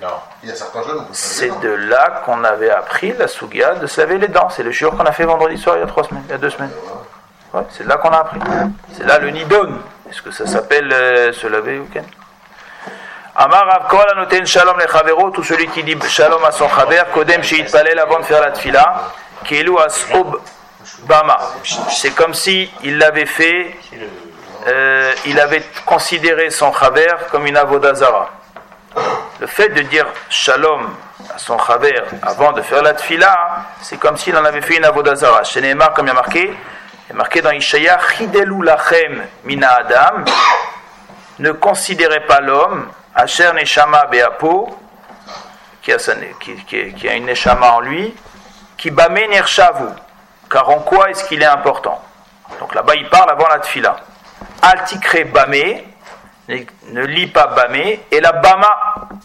[0.00, 0.14] Non.
[0.42, 4.00] Il y a certains jeunes C'est de là qu'on avait appris la sougia de se
[4.00, 4.48] laver les dents.
[4.48, 6.34] C'est le jour qu'on a fait vendredi soir il y a trois semaines, il y
[6.34, 6.72] a deux semaines.
[7.52, 8.40] Ouais, c'est de là qu'on a appris.
[8.92, 9.74] C'est là le nidon.
[10.10, 11.88] Est-ce que ça s'appelle euh, se laver ou
[13.36, 13.88] Amar
[14.44, 18.40] shalom lechavero, tout celui qui dit shalom à son chaver, kodem sheitpalel avant de faire
[18.40, 19.12] la tfila,
[19.44, 20.40] kelu asob
[21.06, 21.38] bama.
[21.90, 23.76] C'est comme si il l'avait fait,
[24.66, 28.30] euh, il avait considéré son chaver comme une avodazara.
[29.40, 30.88] Le fait de dire shalom
[31.34, 33.36] à son chaver avant de faire la tfila,
[33.82, 35.44] c'est comme s'il en avait fait une avodazara.
[35.44, 36.54] Chez Neymar, comme il y a marqué,
[37.10, 40.24] a marqué dans Ishaya, chidelu lachem mina adam,
[41.38, 44.76] ne considérez pas l'homme, asher neshama beapo,
[45.82, 48.14] qui a, une neshama en lui,
[48.76, 49.86] qui bame nershavu,
[50.50, 52.02] car en quoi est-ce qu'il est important?
[52.60, 53.96] Donc là-bas, il parle avant la tfila.
[54.62, 55.82] Altikre bame,
[56.48, 58.00] ne, lis pas bamé.
[58.10, 58.74] Et la bama,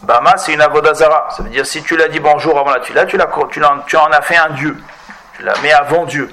[0.02, 1.28] bama c'est une avodazara.
[1.30, 3.78] Ça veut dire si tu l'as dit bonjour avant la tfila, tu, l'as- tu, l'en-
[3.86, 4.76] tu en as fait un dieu.
[5.36, 6.30] Tu la mets avant Dieu.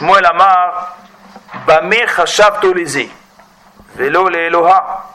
[0.00, 0.96] Amar,
[1.66, 3.10] bamé chashav tolezé.
[3.94, 5.08] Velo le Eloha.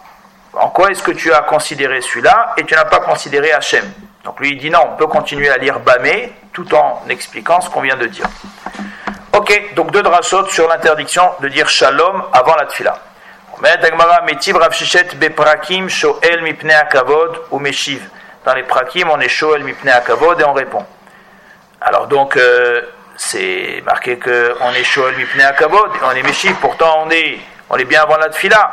[0.53, 3.91] En quoi est-ce que tu as considéré celui-là et tu n'as pas considéré Hachem?
[4.23, 7.69] Donc lui il dit non, on peut continuer à lire Bamé tout en expliquant ce
[7.69, 8.25] qu'on vient de dire.
[9.33, 12.97] Ok, donc deux drachot sur l'interdiction de dire Shalom avant la tfila.
[18.45, 20.85] Dans les Prakim, on est Shoel Mipne Akavod et on répond.
[21.81, 22.81] Alors donc, euh,
[23.17, 27.77] c'est marqué qu'on est Shoel Mipne Akavod et on est Meshiv, pourtant on est, on
[27.77, 28.71] est bien avant la tfila.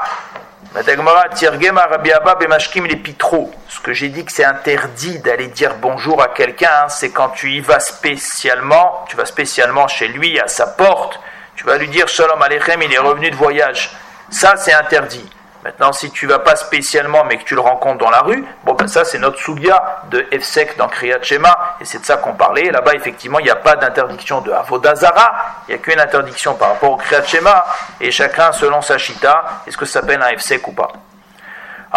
[3.69, 7.29] Ce que j'ai dit que c'est interdit d'aller dire bonjour à quelqu'un, hein, c'est quand
[7.31, 11.21] tu y vas spécialement, tu vas spécialement chez lui, à sa porte,
[11.57, 13.91] tu vas lui dire Shalom Aleichem, il est revenu de voyage.
[14.31, 15.31] Ça, c'est interdit.
[15.65, 18.75] Maintenant, si tu vas pas spécialement, mais que tu le rencontres dans la rue, bon,
[18.75, 22.35] ben ça, c'est notre soulia de Efsek dans Kriyat Shema, et c'est de ça qu'on
[22.35, 22.71] parlait.
[22.71, 25.33] Là-bas, effectivement, il n'y a pas d'interdiction de Avodazara,
[25.67, 27.65] il n'y a qu'une interdiction par rapport au Kriyat Shema,
[27.99, 30.89] et chacun, selon sa chita, est-ce que ça s'appelle un Efsek ou pas.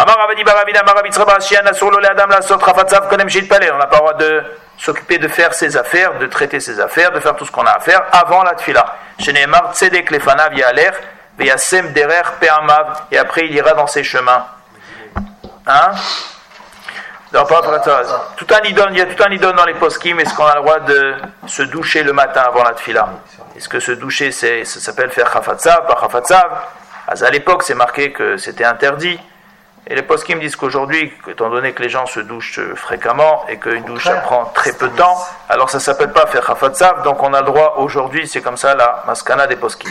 [0.00, 0.06] n'a
[3.86, 4.44] pas le droit de
[4.78, 7.72] s'occuper de faire ses affaires, de traiter ses affaires, de faire tout ce qu'on a
[7.72, 8.96] à faire avant la tfila.
[11.40, 14.46] Et après, il ira dans ses chemins.
[15.66, 15.90] Hein?
[17.30, 20.18] Tout un idon, il y a tout un idon dans les poskim.
[20.18, 21.14] Est-ce qu'on a le droit de
[21.46, 23.08] se doucher le matin avant la tfila?
[23.54, 26.50] Est-ce que se doucher, ça s'appelle faire chafatzav, pas chafatzav
[27.06, 29.20] À l'époque, c'est marqué que c'était interdit.
[29.90, 33.56] Et les poskim me disent qu'aujourd'hui, étant donné que les gens se douchent fréquemment et
[33.56, 35.16] qu'une douche ça prend très peu de temps,
[35.48, 38.74] alors ça s'appelle pas faire chafatzav, donc on a le droit aujourd'hui, c'est comme ça
[38.74, 39.90] la maskana des poskim.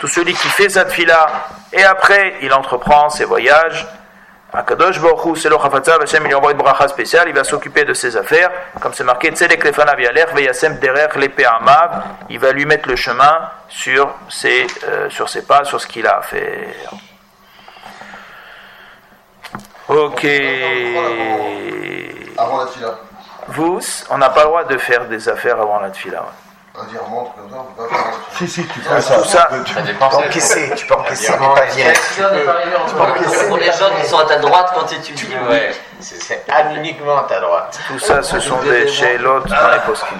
[0.00, 1.26] Tout celui qui fait cette fila
[1.72, 3.84] et après il entreprend ses voyages,
[4.52, 7.84] Akadosh Baruch c'est le Chafatzav, Hashem il lui envoie une bracha spéciale, il va s'occuper
[7.84, 12.66] de ses affaires, comme c'est marqué, Tzedek lefanav yaler, veyasem derer lepeamav, il va lui
[12.66, 16.90] mettre le chemin sur ses, euh, sur ses pas, sur ce qu'il a à faire.
[19.88, 20.24] Ok.
[22.38, 22.98] Avant la fila.
[23.48, 26.24] Vous, on n'a pas le droit de faire des affaires avant la fila.
[26.80, 28.12] Un virement, comme ça, on peut pas faire.
[28.38, 29.14] Si, si, tu Ah, fais ça.
[29.16, 29.48] tout ça.
[29.64, 32.00] Tu Ça peux encaisser, tu peux encaisser, mais pas direct.
[33.48, 35.26] Pour les jeunes qui sont à ta droite quand tu étudies.
[35.48, 37.78] Ouais, c'est c'est à uniquement à ta droite.
[37.88, 40.18] Tout ça, ce sont des shélot dans les poskim.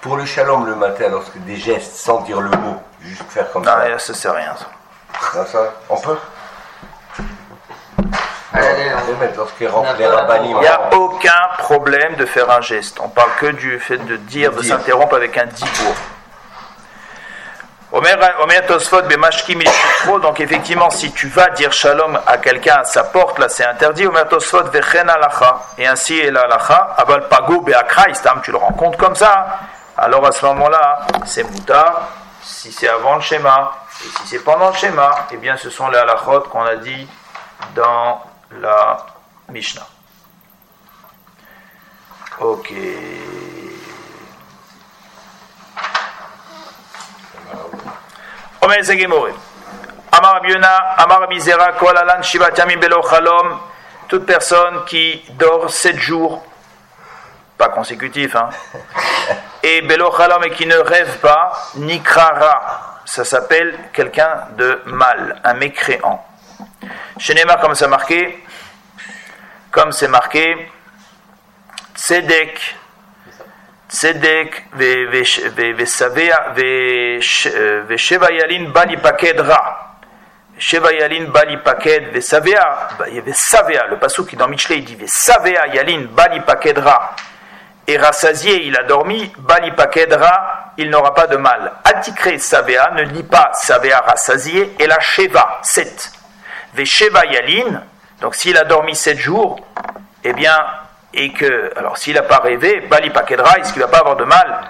[0.00, 3.64] Pour le shalom le matin, lorsque des gestes sans dire le mot, juste faire comme
[3.64, 3.98] Non, ça.
[3.98, 4.54] ça, c'est rien.
[4.56, 4.66] ça.
[5.34, 5.58] Ah, ça,
[5.90, 6.16] on peut?
[10.40, 12.98] Il n'y a aucun problème de faire un geste.
[13.00, 15.94] On parle que du fait de dire, de s'interrompre avec un dibour.
[17.90, 19.60] Omer Omer Tosfot bemashkim
[20.00, 20.20] trop.
[20.20, 24.06] Donc effectivement, si tu vas dire shalom à quelqu'un à sa porte, là c'est interdit.
[24.06, 25.60] Omer Tosfot vechen alacha.
[25.78, 26.96] Et ainsi est l'alacha.
[26.98, 28.42] Aval pago beakra istam.
[28.42, 29.46] Tu le rencontres comme ça.
[29.96, 32.08] Alors à ce moment-là, c'est moutar.
[32.42, 33.72] Si c'est avant le schéma
[34.04, 37.08] et si c'est pendant le schéma, eh bien ce sont les halachot qu'on a dit
[37.74, 38.20] dans
[38.52, 39.06] la
[39.48, 39.86] Mishnah.
[42.40, 42.72] Ok.
[48.60, 49.32] Omer Zegemore.
[50.12, 53.58] Amar Rabbi Yona, Amar Rabbi Zera, Kol Alan Shivat Yamim Belo Chalom.
[54.08, 56.42] Toute personne qui dort sept jours,
[57.58, 58.48] pas consécutifs, hein,
[59.62, 63.00] et Belo Chalom et qui ne rêve pas, Nikrara.
[63.04, 66.24] Ça s'appelle quelqu'un de mal, un mécréant.
[67.18, 68.44] Chez Neymar, comme c'est marqué,
[69.70, 70.70] comme c'est marqué,
[71.96, 72.76] Tzedek,
[73.90, 79.96] Tzedek, ve- ve- ve- vesavea- ve- sh- euh, vesheva yalin bali paked ra.
[80.58, 84.78] Sheva yalin bali paked vesavea, bah, il y avait savea, le passou qui dans Michelet
[84.78, 87.14] il dit vesavea yalin bali paked ra.
[87.86, 91.72] Et rassasié, il a dormi, bali paked ra, il n'aura pas de mal.
[91.84, 96.12] Atikre savea, ne lit pas savea rassasié, et la sheva, 7.
[96.74, 97.82] Vesheva Yalin,
[98.20, 99.58] donc s'il a dormi sept jours,
[100.24, 100.56] eh bien,
[101.14, 104.60] et que, alors s'il n'a pas rêvé, Bali est-ce ne va pas avoir de mal?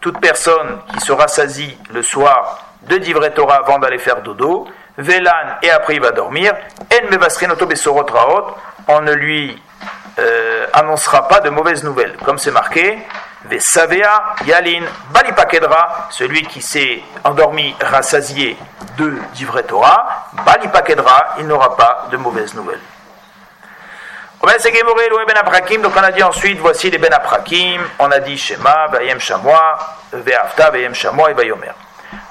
[0.00, 4.66] Toute personne qui se rassasie le soir de Divre Torah avant d'aller faire dodo,
[5.62, 6.54] et après il va dormir,
[8.88, 9.62] on ne lui
[10.18, 12.98] euh, annoncera pas de mauvaises nouvelles, comme c'est marqué,
[13.44, 18.56] Vesavea Yalin Balipakedra, celui qui s'est endormi rassasié
[18.98, 22.80] de d'ivret Torah, Balipakedra, il n'aura pas de mauvaises nouvelles.
[24.42, 24.56] Ben
[25.82, 29.78] donc on a dit ensuite, voici les Ben Aprakim, on a dit Shema, Vayem Shamoa,
[30.12, 31.72] Ve'afta, Vayem Shamoa et Vayomer.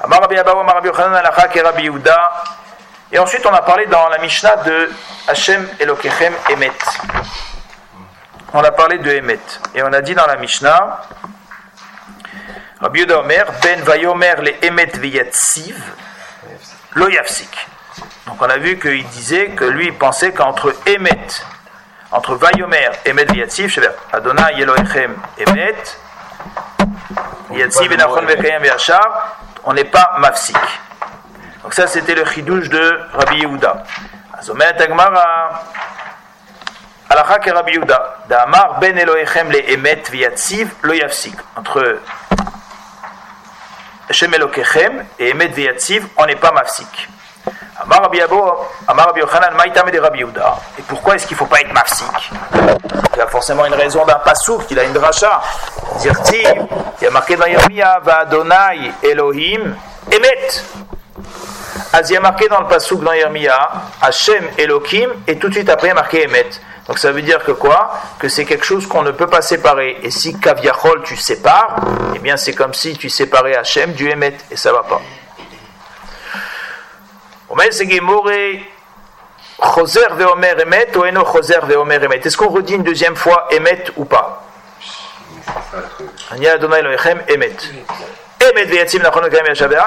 [0.04, 2.32] Amar Rabbi Abaou, Amar Rabbi Yochanan, Alacha, Ke Rabbi Yehuda.
[3.12, 4.90] Et ensuite, on a parlé dans la Mishnah de
[5.28, 6.72] Hashem Elokechem Emet.
[8.52, 9.40] On a parlé de Emet.
[9.76, 11.02] Et on a dit dans la Mishnah,
[12.82, 15.80] Rabbi Yehuda Omer, Ben Vayomer le Emet Viyatsiv,
[16.96, 17.68] Lo Yafsik.
[18.26, 21.28] Donc on a vu qu'il disait que lui il pensait qu'entre Emet,
[22.12, 25.76] entre Vayomer, Emet Viyatsiv, je sais pas, Adonai Elohechem Emet,
[27.52, 30.58] Viyatsiv Benachon Vekayem Veyachar, on n'est pas Mafsik.
[31.62, 33.84] Donc ça c'était le chidouche de Rabbi Yehuda.
[34.40, 35.66] Azomer Tagmara.
[37.10, 38.18] Alakha Rabbi Yehuda.
[38.30, 41.36] D'Amar ben Elohechem le emet viatziv lo yafsik.
[41.56, 42.00] Entre
[44.10, 44.34] Hashem
[45.20, 47.10] et emet viatziv, on n'est pas mafsik.
[47.82, 49.52] Amar Rabbi Amar Rabbi Yochanan,
[49.92, 50.56] de Rabbi Yehuda.
[50.78, 52.32] Et pourquoi est-ce qu'il ne faut pas être mafsik?
[53.14, 55.42] Il y a forcément une raison d'un pasouk, il a une dracha.
[56.00, 56.44] Dirti,
[57.02, 59.76] il y a marqué dans Yirmiya, Va Adonai Elohim,
[60.12, 60.64] Emet.
[61.92, 65.54] As il y a marqué dans le pasouk dans Yirmiya, Hashem Elohim, et tout de
[65.54, 66.50] suite après il y a marqué Emet.
[66.90, 67.92] Donc ça veut dire que quoi?
[68.18, 70.00] Que c'est quelque chose qu'on ne peut pas séparer.
[70.02, 71.76] Et si Kaviachol tu sépares,
[72.16, 75.00] eh bien c'est comme si tu séparais Hachem du Emet, et ça va pas.
[82.26, 84.42] Est-ce qu'on redit une deuxième fois Emet ou pas?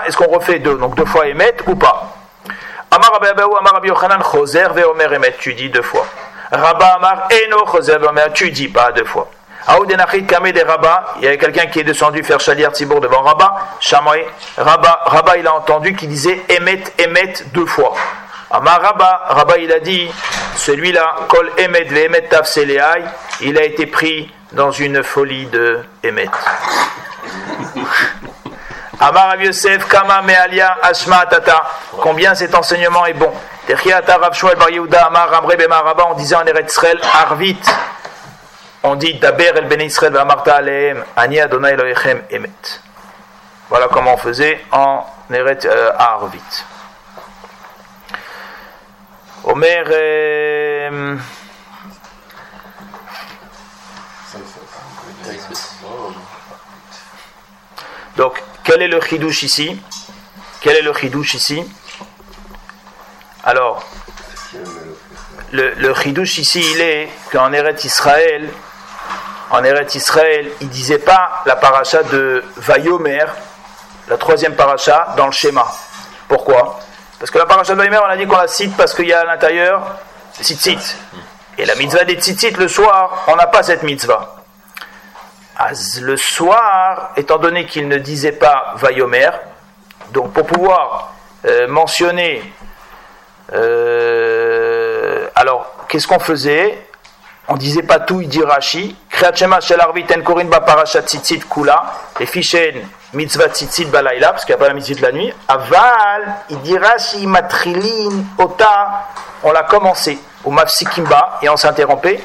[0.06, 2.14] Est-ce qu'on refait deux Donc deux fois Emet ou pas?
[5.40, 6.06] Tu dis deux fois.
[6.52, 8.32] Rabba Amar Eno Choser veomer.
[8.34, 9.30] Tu dis pas deux fois.
[9.66, 13.22] Aoudenachid Kameh des Rabba, il y avait quelqu'un qui est descendu faire Shaliar Tzibour devant
[13.22, 14.26] Rabba, Shamoy,
[14.58, 17.94] Rabba, Rabba il a entendu qu'il disait Emet, Emet deux fois.
[18.50, 20.10] Amar Rabba, Rabba il a dit,
[20.56, 23.04] celui-là, Kol Emet ve Emet Tav Seleai,
[23.40, 26.28] il a été pris dans une folie de Emet.
[29.02, 31.64] Amar Rav Yosef, Kama Mealia Ashma Tata,
[32.00, 33.32] combien cet enseignement est bon?
[33.66, 36.78] Techiata Rav Shmuel Bar Yehuda, Amar Ramre Bema Rabba, on disait en Eretz
[37.12, 37.58] Arvit,
[38.84, 42.80] on dit Daber el Bene Israël Amarta Alehem Ani Adonai Elohechem Emet.
[43.68, 46.64] Voilà comment on faisait en Eret euh, Arvit.
[49.44, 49.84] Omer.
[49.90, 51.16] euh,
[58.16, 59.80] donc, quel est le chidouche ici?
[60.60, 61.64] Quel est le chidouche ici?
[63.44, 63.84] Alors,
[65.50, 68.48] le, le chidouche ici, il est qu'en Eret Israël,
[69.50, 73.26] en Eret Israël, il disait pas la paracha de Vayomer,
[74.08, 75.66] la troisième paracha, dans le schéma.
[76.28, 76.78] Pourquoi?
[77.18, 79.12] Parce que la paracha de Vayomer, on a dit qu'on la cite parce qu'il y
[79.12, 79.98] a à l'intérieur
[80.40, 80.96] tzitzit.
[81.58, 84.41] Et la mitzvah des tzitzit, le soir, on n'a pas cette mitzvah.
[86.00, 89.30] Le soir, étant donné qu'il ne disait pas Vayomer,
[90.12, 91.14] donc pour pouvoir
[91.46, 92.42] euh, mentionner
[93.54, 96.86] euh, alors, qu'est-ce qu'on faisait?
[97.48, 98.96] On disait pas tout, il dit Rashi.
[101.50, 101.82] Kula.
[102.20, 105.34] Et fichen mitzvah tzitzit balayla, parce qu'il n'y a pas la mitzvah de la nuit.
[105.48, 109.08] Aval, il dit Rashi matrilin ota.
[109.42, 110.18] On l'a commencé.
[110.44, 112.22] Au mafsikimba, et on s'interrompait.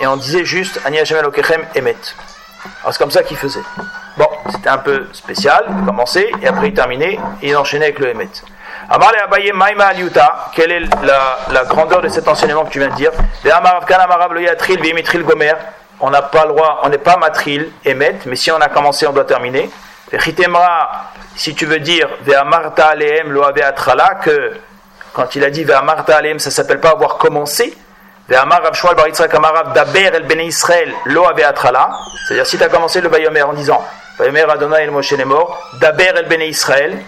[0.00, 1.96] Et on disait juste ani Hashem elokechem emet.
[2.82, 3.62] Alors c'est comme ça qu'il faisait.
[4.16, 7.98] Bon, c'était un peu spécial, il commençait, et après il terminait, et il enchaînait avec
[7.98, 8.28] le Emet.
[8.90, 12.78] Amar le Abaye Maïma Aliuta, quelle est la, la grandeur de cet enseignement que tu
[12.78, 13.10] viens de dire?
[15.24, 15.54] Gomer,
[16.00, 19.06] on n'a pas le droit, on n'est pas matril, Emet, mais si on a commencé,
[19.06, 19.70] on doit terminer.
[21.34, 22.08] Si tu veux dire
[24.22, 24.52] que
[25.12, 27.76] quand il a dit Ve'amarta aleem, ça s'appelle pas avoir commencé,
[28.28, 31.90] Ve'amar Rav Shmuel Bar Yitzhak Amar Rav Daber el Bnei Israël lo atrala,
[32.26, 33.84] c'est-à-dire si tu as commencé le Bayomer en disant
[34.18, 36.98] Vayomer Adonai el Moshe Lemor, Daber el Bnei Israël,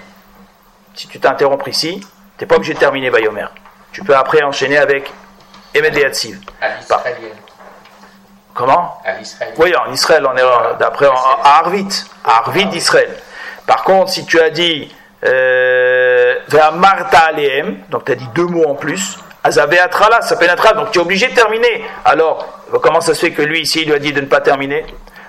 [0.94, 2.00] si tu t'interrompes ici,
[2.36, 3.46] tu n'es pas obligé de terminer Vayomer.
[3.92, 5.10] Tu peux après enchaîner avec
[5.74, 7.36] Emed l'israélienne.
[8.54, 9.12] Comment À.
[9.58, 13.10] Oui, en Israël, on est d'après à Arvit, à Arvit d'Israël.
[13.66, 18.68] Par contre, si tu as dit euh, Ve'amarta aleem, donc tu as dit deux mots
[18.68, 21.84] en plus, Azave Atrala, ça pénétra, donc tu es obligé de terminer.
[22.04, 24.40] Alors, comment ça se fait que lui ici, il lui a dit de ne pas
[24.40, 24.86] terminer?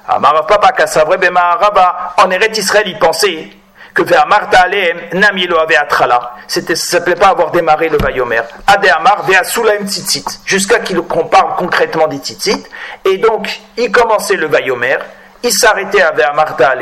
[0.08, 3.49] Amarav Papa Kassavre Bema Araba, en Eret Israël, il pensait
[3.93, 6.34] que vers Marta Aleem, Nami lo avait atrala.
[6.47, 8.41] C'était, ça s'appelait pas avoir démarré le Vayomer.
[8.67, 10.25] Ade Amar, Vea Tzitzit.
[10.45, 12.63] Jusqu'à qu'on parle concrètement des Tzitzit.
[13.03, 14.97] Et donc, il commençait le Vayomer,
[15.43, 16.73] il s'arrêtait à Vea Marta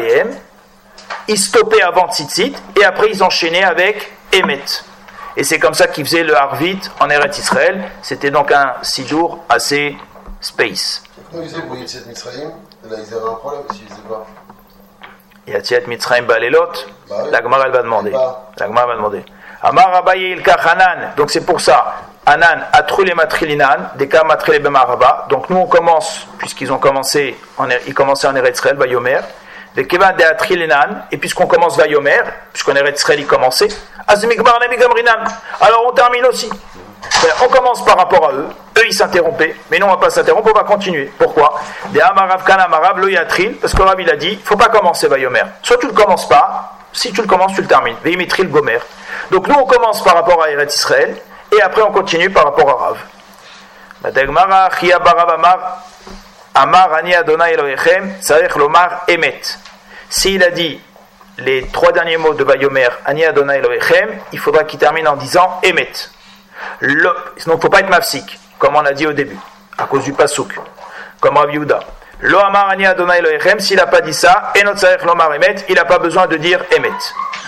[1.28, 4.64] il stoppait avant Tzitzit, et après ils enchaînaient avec Emet.
[5.36, 7.84] Et c'est comme ça qu'ils faisaient le Harvit en Eretz Israël.
[8.02, 9.98] C'était donc un sidour assez
[10.40, 11.04] space.
[11.34, 11.56] Ils ils
[15.48, 15.54] ils.
[15.54, 16.72] Yatiat Mitzrayim Balelot,
[17.10, 18.12] Bah la Gemara elle va demander.
[18.12, 19.26] La Gemara va demander.
[19.62, 21.96] Amar Abaye Ilka Hanan, donc c'est pour ça.
[22.26, 25.26] Hanan, Atrul et Matrilinan, des cas Matril et Bemaraba.
[25.30, 29.20] Donc nous on commence, puisqu'ils ont commencé, en, ils commençaient en Eretz Israël, Vayomer.
[31.12, 32.22] Et puisqu'on commence Vayomer,
[32.52, 33.26] puisqu'en Eretz Israël
[34.78, 35.12] Gamrinan.
[35.62, 36.50] Alors on termine aussi.
[37.10, 38.48] C'est-à-dire, On commence par rapport à eux,
[38.78, 41.12] eux ils s'interrompaient, mais nous on va pas s'interrompre, on va continuer.
[41.18, 41.60] Pourquoi?
[43.10, 45.44] Yatril, parce que Rav il a dit, faut pas commencer Vayomer.
[45.62, 47.98] Soit tu le commences pas, si tu le commences, tu le termines.
[48.50, 48.80] Gomer.
[49.32, 51.18] Donc nous on commence par rapport à Eretz Israël,
[51.52, 52.98] et après on continue par rapport à Rav.
[56.56, 59.42] Amar, Ani Adonai Elohechem, Sarech Lomar Emet.
[60.10, 60.80] S'il a dit
[61.40, 65.60] les trois derniers mots de Vayomer, Ani Adonai Elohechem, il faudra qu'il termine en disant
[65.64, 65.92] Emet.
[66.80, 69.38] Le, sinon, il ne faut pas être mafsik, comme on a dit au début,
[69.80, 70.54] à cause du pasouk,
[71.20, 71.80] comme Rav Yehuda.
[72.22, 75.76] Lo Amar Ani Adonai Elohechem, s'il n'a pas dit ça, Enot Sarech Lomar Emet, il
[75.76, 76.92] n'a pas besoin de dire Emet.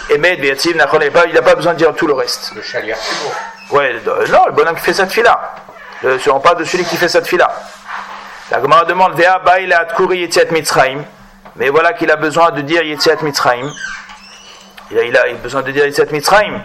[0.09, 2.53] Emet, Beativ, Nachon, il n'a pas besoin de dire tout le reste.
[2.55, 3.77] Le chalier, c'est beau.
[3.77, 5.55] Ouais, non, le bonhomme qui fait cette fila.
[6.03, 7.51] Euh, on parle de celui qui fait cette fila.
[8.51, 9.19] La Gemara demande.
[11.55, 13.71] Mais voilà qu'il a besoin de dire Yetziat Mitzrayim.
[14.91, 16.61] Il a, il a besoin de dire Yetziat Mitzrayim.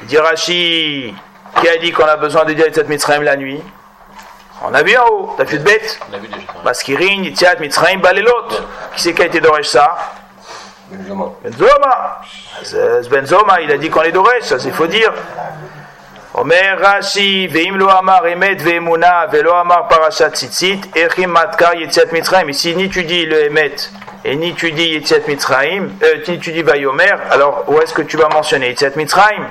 [0.00, 1.14] Il dit Rashi,
[1.60, 3.62] qui a dit qu'on a besoin de dire Yetziat Mitzrayim la nuit?
[4.62, 6.00] On a vu en haut, t'as fait de bête?
[6.10, 6.46] On a vu déjà.
[6.64, 8.48] Maskirin, Yetziat Mitzrayim, Balelot.
[8.94, 9.96] Qui c'est qui a été Doresh ça?
[10.88, 12.20] Benzoma.
[13.10, 13.60] Benzoma.
[13.60, 15.12] Il a dit qu'on les Doresh, ça c'est faut dire.
[16.36, 22.50] Lo amar emet ve'emuna ve'lo amar parashat tzitzit, echim matkar yetziat mitzrayim.
[22.50, 23.90] Ici, ni tu dis le emet,
[24.22, 28.02] et ni tu dis yetziat mitzrayim, euh, ni tu dis vayomer, alors où est-ce que
[28.02, 29.46] tu vas mentionner yetziat mitzrayim?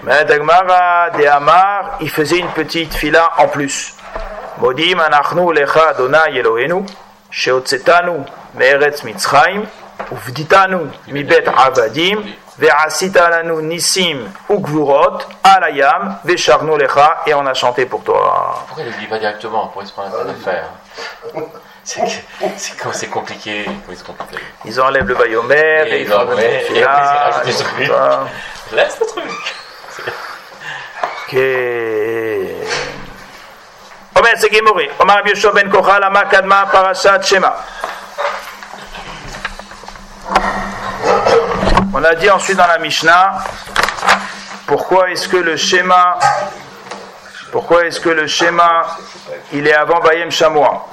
[0.00, 3.96] Omer Dagmara de Amar, il faisait une petite fila en plus.
[4.58, 6.86] Modim anachnu lecha Adonai Elohenu,
[7.32, 9.64] sheotzetanu me'eretz mitzrayim,
[10.12, 12.22] uvditanu mibet avadim,
[12.58, 18.64] ve'asita lanu nisim ugvurot alayam ve'sharnu lecha, et on a chanté pour toi.
[18.66, 20.68] Pourquoi il ne dit pas directement Pourquoi il se prend la le faire
[21.84, 23.66] C'est compliqué.
[24.64, 26.26] Ils enlèvent le vayomer, Et et ils font
[27.86, 28.24] ça.
[28.72, 29.54] Laisse le truc
[31.26, 31.36] Ok.
[34.16, 34.90] Omer c'est Gemoré.
[34.98, 37.54] Omar Yoshua ben Kocha, lama kadma parashat Shema.
[41.96, 43.38] On a dit ensuite dans la Mishnah,
[44.66, 46.18] pourquoi est-ce que le schéma,
[47.52, 48.98] pourquoi est-ce que le schéma,
[49.52, 50.86] il est avant Bayem Shamoa?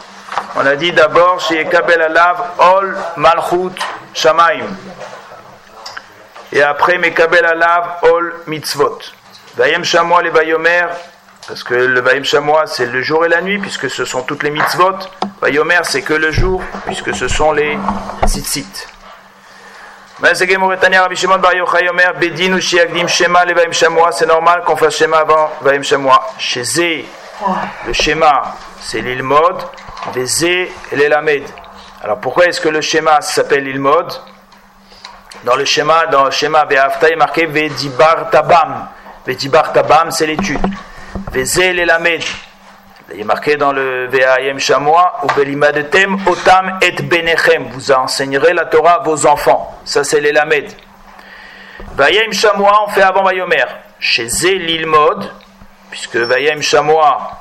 [0.55, 3.81] On a dit d'abord chez Kabel Alav, Ol Malchut
[4.13, 4.67] Shamaim.
[6.51, 8.99] Et après Mekabel Alav, Ol Mitzvot.
[9.57, 10.85] Vayem Shamoa les Vayomer,
[11.47, 14.43] parce que le Vayem Shamoa c'est le jour et la nuit, puisque ce sont toutes
[14.43, 14.99] les mitzvot.
[15.41, 17.79] Vayomer c'est que le jour, puisque ce sont les
[18.27, 18.87] tzitzit.
[20.21, 23.73] Ben, c'est Gemore Tanya, Rabbi Shimon Bar Yochai Omer, Bedin ou Shiagdim Shema les Vayem
[23.73, 26.27] Shamoa, c'est normal qu'on fasse Shema avant Vayem Shamoa.
[26.37, 27.05] Chez Zé,
[27.87, 29.63] le Shema c'est l'Ilmod,
[30.13, 31.43] des Zé et l'Elamed.
[32.03, 34.13] Alors pourquoi est-ce que le schéma s'appelle l'Ilmod
[35.43, 38.89] dans le schéma, dans le schéma Be'afta, il est marqué Vedibar Tabam.
[39.25, 40.61] Vedibar Tabam, c'est l'étude.
[41.31, 42.21] Vezel Elamed.
[43.13, 47.69] Il est marqué dans le Ve'ayem Shamoa, ou Otam et Benechem.
[47.71, 49.79] Vous enseignerez la Torah à vos enfants.
[49.85, 50.71] Ça, c'est l'Elamed.
[51.95, 53.65] Vayem Shamoa, on fait avant Vayomer.
[53.99, 55.31] Chez l'Ilmod,
[55.89, 57.39] puisque Vayem Shamoa,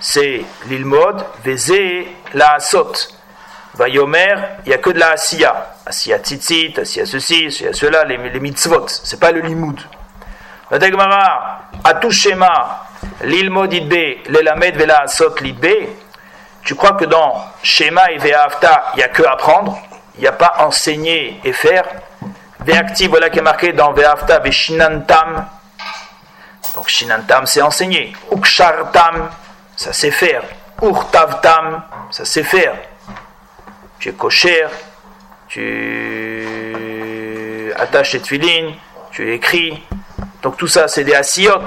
[0.00, 1.24] c'est l'Ilmod.
[1.44, 2.92] Vezé la Asot.
[3.74, 4.34] Vayomer,
[4.64, 5.74] il n'y a que de la Asiya.
[5.86, 8.86] Asiya tzitzit, Asiya ceci, Asiya cela, les, les mitzvot.
[8.88, 9.80] C'est pas le limoud.
[10.70, 10.78] La
[12.10, 12.86] schéma,
[13.22, 15.88] l'ilmod idbe, l'elamed vela asot lidbe.
[16.64, 19.78] Tu crois que dans schéma et ve'afta, il n'y a que apprendre,
[20.16, 21.84] il n'y a pas enseigner et faire?
[22.60, 25.46] Ve'acti, voilà qui est marqué dans ve'afta, ve'shinantam.
[26.76, 28.12] Donc shinantam, c'est enseigner.
[28.30, 29.28] Ukshartam,
[29.76, 30.42] ça c'est faire.
[30.80, 32.74] Urtavtam, ça c'est faire
[34.02, 34.66] tu es kosher,
[35.46, 35.62] tu
[37.76, 38.74] attaches tes tefilines,
[39.12, 39.80] tu écris.
[40.42, 41.66] Donc tout ça, c'est des asiyot.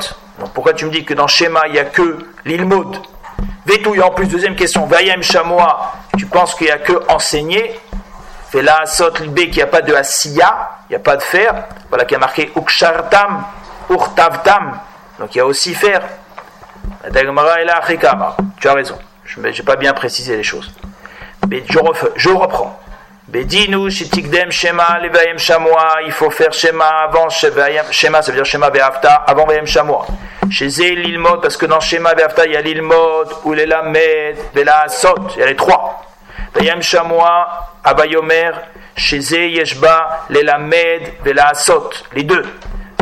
[0.65, 2.97] Pourquoi tu me dis que dans Shema, il n'y a que l'ilmod
[3.67, 4.87] Vétouille, en plus, deuxième question.
[4.87, 7.79] Vayem Shamoa, tu penses qu'il n'y a que enseigner?
[8.51, 11.65] Vela Asot Libé, qu'il n'y a pas de asiya, il n'y a pas de faire.
[11.89, 13.45] Voilà qui a marqué Ukshartam,
[13.91, 14.79] Urtavtam.
[15.19, 16.01] Donc il y a aussi faire.
[17.03, 17.13] La.
[18.59, 18.97] Tu as raison.
[19.23, 20.73] Je n'ai pas bien précisé les choses.
[21.47, 22.79] Mais je, reprends.
[23.31, 26.01] Shitikdem shema levayem shamoa.
[26.07, 28.71] Il faut faire shema avant shema, ça veut dire shema
[29.27, 30.07] avant vayem shamoa.
[30.49, 35.33] Chez l'ilmod, parce que dans shema ve'afta il y a l'ilmod ou l'elamed ve'la sot.
[35.35, 36.05] Il y a les trois.
[36.53, 38.51] Vayem shamoa abayomer.
[38.95, 41.89] Chez yeshba l'elamed ve'la sot.
[42.13, 42.45] Les deux.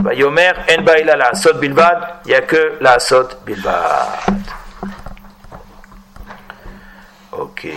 [0.01, 2.21] Vayomer en ba'ila la sot bilvad.
[2.25, 4.33] Il n'y a que la sot bilvad.
[7.31, 7.67] Ok.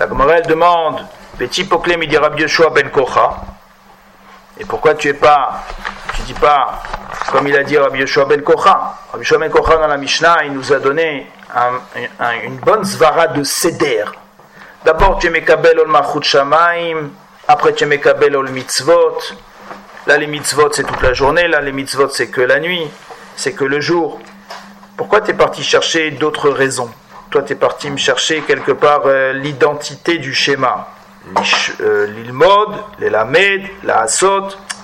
[0.00, 1.04] La elle demande
[1.38, 2.44] Petit Poklem, il dit Rabbi
[2.74, 3.36] ben Kocha.
[4.58, 5.64] Et pourquoi tu es pas,
[6.14, 6.82] tu dis pas
[7.30, 8.96] comme il a dit Rabbi Yoshua ben Kocha?
[9.12, 11.80] Rabbi Yoshua ben Kocha dans la Mishnah, il nous a donné un-
[12.24, 14.04] un- une bonne zvara de seder.
[14.84, 17.10] D'abord, tu es mekabel ol machut shamaim,
[17.46, 19.18] après tu es mekabel ol mitzvot.
[20.06, 22.88] Là, les mitzvot, c'est toute la journée, là, les mitzvot, c'est que la nuit,
[23.36, 24.18] c'est que le jour.
[24.96, 26.90] Pourquoi tu es parti chercher d'autres raisons?
[27.30, 30.88] Toi, tu es parti me chercher quelque part euh, l'identité du schéma.
[31.80, 32.70] Euh, L'ilmod,
[33.00, 34.06] les lamed, la.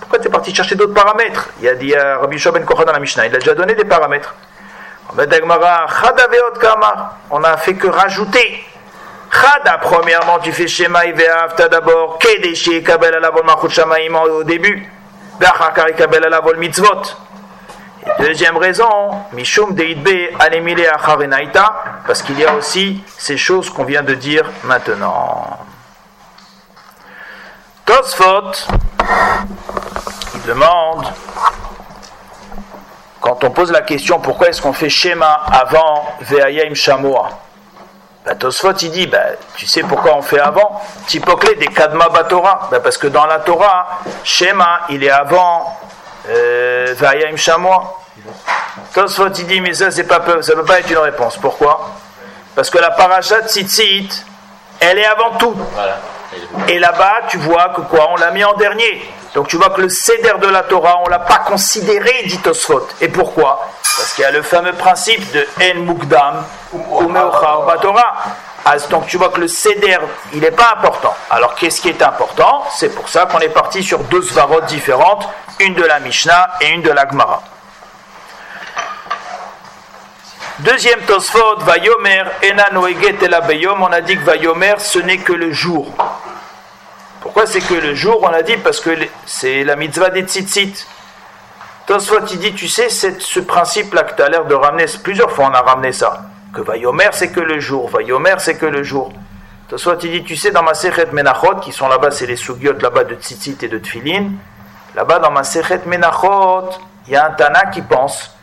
[0.00, 1.48] Pourquoi tu es parti chercher d'autres paramètres?
[1.62, 4.34] Il a dit à Rabbi Shua ben la Mishnah, il a déjà donné des paramètres.
[7.30, 8.64] On n'a fait que rajouter.
[9.32, 14.86] Chada, premièrement, tu fais Shema Iveavta d'abord, Kedeshi Kabel Alavol Machut Shamaim au début,
[15.40, 17.02] Bachakar Kabel Alavol Mitzvot.
[18.18, 18.88] Deuxième raison,
[19.32, 21.74] Mishum Deidbe Anemile Acharenaita,
[22.06, 25.58] parce qu'il y a aussi ces choses qu'on vient de dire maintenant.
[27.86, 28.52] Tosfot,
[30.34, 31.06] il demande,
[33.20, 37.30] quand on pose la question pourquoi est-ce qu'on fait schéma avant Ve'ayim Shamoa?
[38.26, 39.18] Bah, Tosfot il dit bah,
[39.56, 40.82] tu sais pourquoi on fait avant?
[41.06, 42.68] Typoclé des Kadma Batora.
[42.70, 45.78] Bah, parce que dans la Torah schéma il est avant
[46.26, 47.98] Ve'ayim Shamoa
[48.94, 51.90] Tosfot il dit mais ça c'est pas ça peut pas être une réponse pourquoi?
[52.54, 54.24] Parce que la paracha de Tzitzit
[54.80, 55.96] elle est avant tout Voilà.
[56.68, 58.08] et là-bas, tu vois que quoi?
[58.10, 59.08] On l'a mis en dernier.
[59.34, 62.86] Donc tu vois que le céder de la Torah, on l'a pas considéré, dit Tosfot.
[63.00, 63.68] Et pourquoi?
[63.96, 68.14] Parce qu'il y a le fameux principe de En Mukdam ou Meochar Batorah.
[68.16, 68.30] Ah,
[68.90, 69.98] Donc tu vois que le céder,
[70.32, 71.14] il n'est pas important.
[71.30, 72.64] Alors qu'est-ce qui est important?
[72.74, 75.28] C'est pour ça qu'on est parti sur deux svarot différentes,
[75.60, 77.42] une de la Mishnah et une de la Gemara.
[80.60, 85.32] Deuxième Tosfot, Vayomer, Ena Noeget El Abeyom, on a dit que Vayomer, ce n'est que
[85.32, 85.92] le jour.
[87.20, 88.20] Pourquoi c'est que le jour?
[88.22, 88.90] On a dit parce que
[89.26, 90.86] c'est la mitzvah des tzitzit.
[91.86, 95.50] Tosfot, il dit, tu sais, ce principe-là que tu as l'air de ramener, plusieurs fois
[95.50, 96.22] on a ramené ça,
[96.54, 99.12] que Vayomer, c'est que le jour, Vayomer, c'est que le jour.
[99.68, 102.74] Tosfot, il dit, tu sais, dans ma Sechet Menachot, qui sont là-bas, c'est les sugyot
[102.80, 104.30] là-bas de tzitzit et de tfilin,
[104.94, 106.70] là-bas dans ma Sechet Menachot,
[107.06, 108.34] il y a un Tana qui pense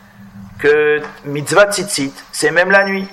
[0.58, 3.08] que mitzvah tzitzit, c'est même la nuit.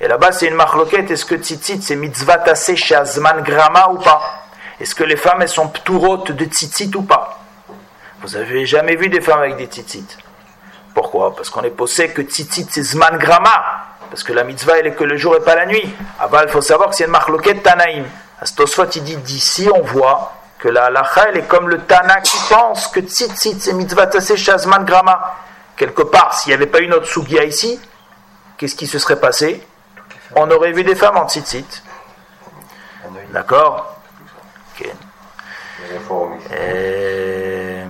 [0.00, 1.10] Et là-bas, c'est une marloquette.
[1.10, 4.44] Est-ce que tzitzit, c'est mitzvah tassé chez Azman Grama ou pas?
[4.80, 7.40] Est-ce que les femmes, elles sont pturotes de tzitzit ou pas?
[8.20, 10.18] Vous avez jamais vu des femmes avec des tzitzit
[10.94, 11.34] Pourquoi?
[11.34, 13.87] Parce qu'on est posé que tzitzit, c'est Zman Grama.
[14.10, 15.94] Parce que la mitzvah, elle est que le jour et pas la nuit.
[16.18, 18.04] Aval, il faut savoir que c'est une marloquette Tanaïm.
[18.40, 22.36] Astosfot, il dit d'ici, on voit que la halacha, elle est comme le Tana qui
[22.48, 25.36] pense que tzitzit, c'est mitzvah tassé chez Azman Grama.
[25.76, 27.80] Quelque part, s'il n'y avait pas une autre sugia ici,
[28.56, 29.64] qu'est-ce qui se serait passé?
[30.34, 31.82] On aurait vu des femmes en tzitzit.
[33.30, 34.00] D'accord?
[34.74, 34.88] Ok.
[36.52, 37.84] Euh,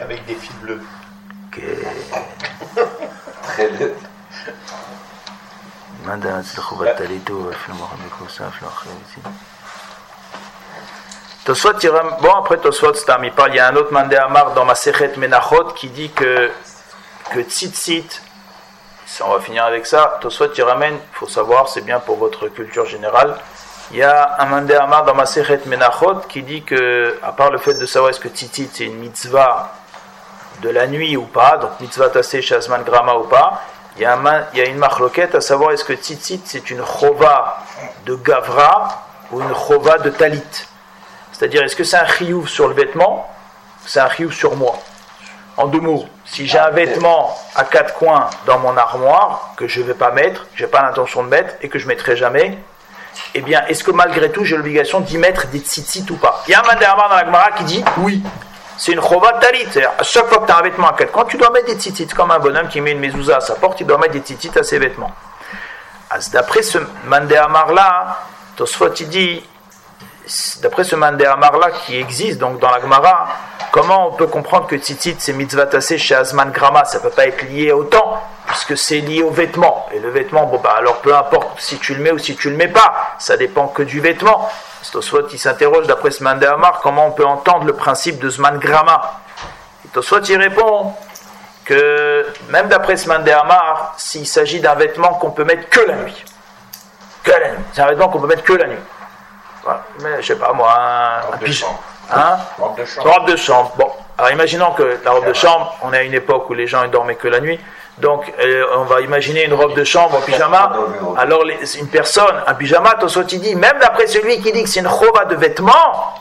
[0.00, 0.82] Avec des fils bleus.
[1.48, 1.62] ok.
[3.42, 3.88] Très bien.
[4.42, 4.48] في
[11.44, 11.72] Tosfot
[12.20, 12.44] bon
[13.20, 16.50] il il y a un autre Mandé Amar dans ma Sechet Menachot qui dit que,
[17.32, 18.22] que Tzitzit,
[19.24, 22.46] on va finir avec ça, Tosfot il ramène, il faut savoir, c'est bien pour votre
[22.46, 23.36] culture générale,
[23.90, 27.50] il y a un Mandé Amar dans ma Sechet Menachot qui dit que, à part
[27.50, 29.72] le fait de savoir est-ce que Tzitzit c'est une mitzvah
[30.62, 33.62] de la nuit ou pas, donc mitzvah tassé chez Grama ou pas,
[33.96, 36.70] il y a, un il y a une marloquette à savoir est-ce que tzitzit c'est
[36.70, 37.62] une chova
[38.06, 40.42] de gavra ou une chova de talit?
[41.32, 43.28] C'est-à-dire est-ce que c'est un chiyuv sur le vêtement
[43.84, 44.78] ou c'est un chiyuv sur moi?
[45.58, 49.80] En deux mots, si j'ai un vêtement à quatre coins dans mon armoire que je
[49.80, 52.16] ne vais pas mettre, je n'ai pas l'intention de mettre et que je ne mettrai
[52.16, 52.58] jamais,
[53.34, 56.42] eh bien, est-ce que malgré tout j'ai l'obligation d'y mettre des tzitzit ou pas?
[56.48, 58.22] Il y a un mandéamar dans la Gemara qui dit oui.
[58.84, 59.64] C'est une chova talit.
[59.96, 62.08] À chaque fois que tu as un vêtement à coins, tu dois mettre des tzitzit.
[62.08, 64.50] Comme un bonhomme qui met une mezouza à sa porte, il doit mettre des tzitzit
[64.58, 65.12] à ses vêtements.
[66.10, 68.18] As- D'après ce mandéamar là,
[68.56, 69.48] Tosfot dit,
[70.62, 73.28] d'après ce mandéamar là qui existe donc dans la Gemara,
[73.72, 77.26] comment on peut comprendre que tzitzit c'est mitzvah tassé chez Azman Grama Ça peut pas
[77.26, 79.86] être lié au temps, puisque c'est lié au vêtement.
[79.92, 82.50] Et le vêtement, bon bah alors peu importe si tu le mets ou si tu
[82.50, 84.48] le mets pas, ça dépend que du vêtement.
[84.92, 89.20] Tosfot il s'interroge d'après ce mandéamar comment on peut entendre le principe de Zman Grama?
[89.84, 90.92] Et Tosfot il répond
[91.64, 96.24] que même d'après ce mandéamar, s'il s'agit d'un vêtement qu'on peut mettre que la nuit,
[97.22, 98.82] que la nuit, c'est un vêtement qu'on peut mettre que la nuit.
[99.62, 99.82] Voilà.
[100.00, 101.91] Mais je sais pas moi, un, un.
[102.14, 103.08] Hein Robe de chambre.
[103.14, 103.72] robe de chambre.
[103.76, 103.88] Bon,
[104.18, 106.82] alors imaginons que la robe de chambre, on est à une époque où les gens
[106.84, 107.58] ils dormaient que la nuit.
[107.98, 110.72] Donc, euh, on va imaginer une robe de chambre en pyjama.
[111.18, 114.68] Alors, les- une personne, un pyjama, Tosot il dit, même d'après celui qui dit que
[114.68, 116.14] c'est une chova de vêtements,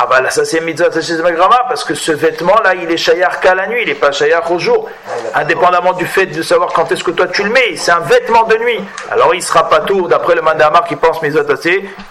[0.00, 0.90] Ah bah là, ça c'est mitzvah
[1.32, 4.48] grama parce que ce vêtement-là, il est shayar qu'à la nuit, il n'est pas shayar
[4.50, 4.88] au jour.
[5.34, 8.44] Indépendamment du fait de savoir quand est-ce que toi tu le mets, c'est un vêtement
[8.44, 8.80] de nuit.
[9.10, 11.42] Alors il sera pas tout, d'après le mandamar qui pense mitzvah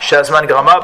[0.02, 0.82] shazman grama,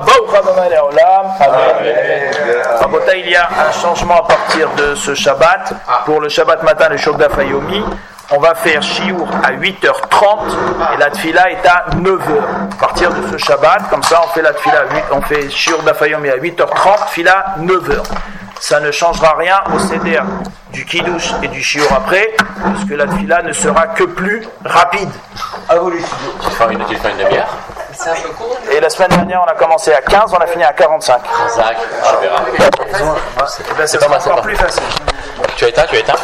[3.16, 5.74] il y a un changement à partir de ce Shabbat.
[6.06, 7.84] Pour le Shabbat matin, le Shogda Fayomi,
[8.36, 12.74] on va faire Shiour à 8h30 et la Tfila est à 9h.
[12.74, 15.50] À partir de ce Shabbat, comme ça, on fait la Tfila à 8, on fait
[15.52, 18.04] Shiour d'Afayomi à 8h30, Tfila 9h.
[18.60, 20.24] Ça ne changera rien au CDR
[20.72, 22.36] du Kiddush et du Shiour après,
[22.74, 25.10] puisque la Tfila ne sera que plus rapide.
[25.70, 27.58] À vous les une, demi-heure
[28.72, 31.22] Et la semaine dernière, on a commencé à 15, on a fini à 45.
[31.56, 32.42] Zach, je verrai.
[33.70, 34.84] Eh ben, c'est encore plus facile.
[35.56, 36.16] Tu as éteint, tu as éteint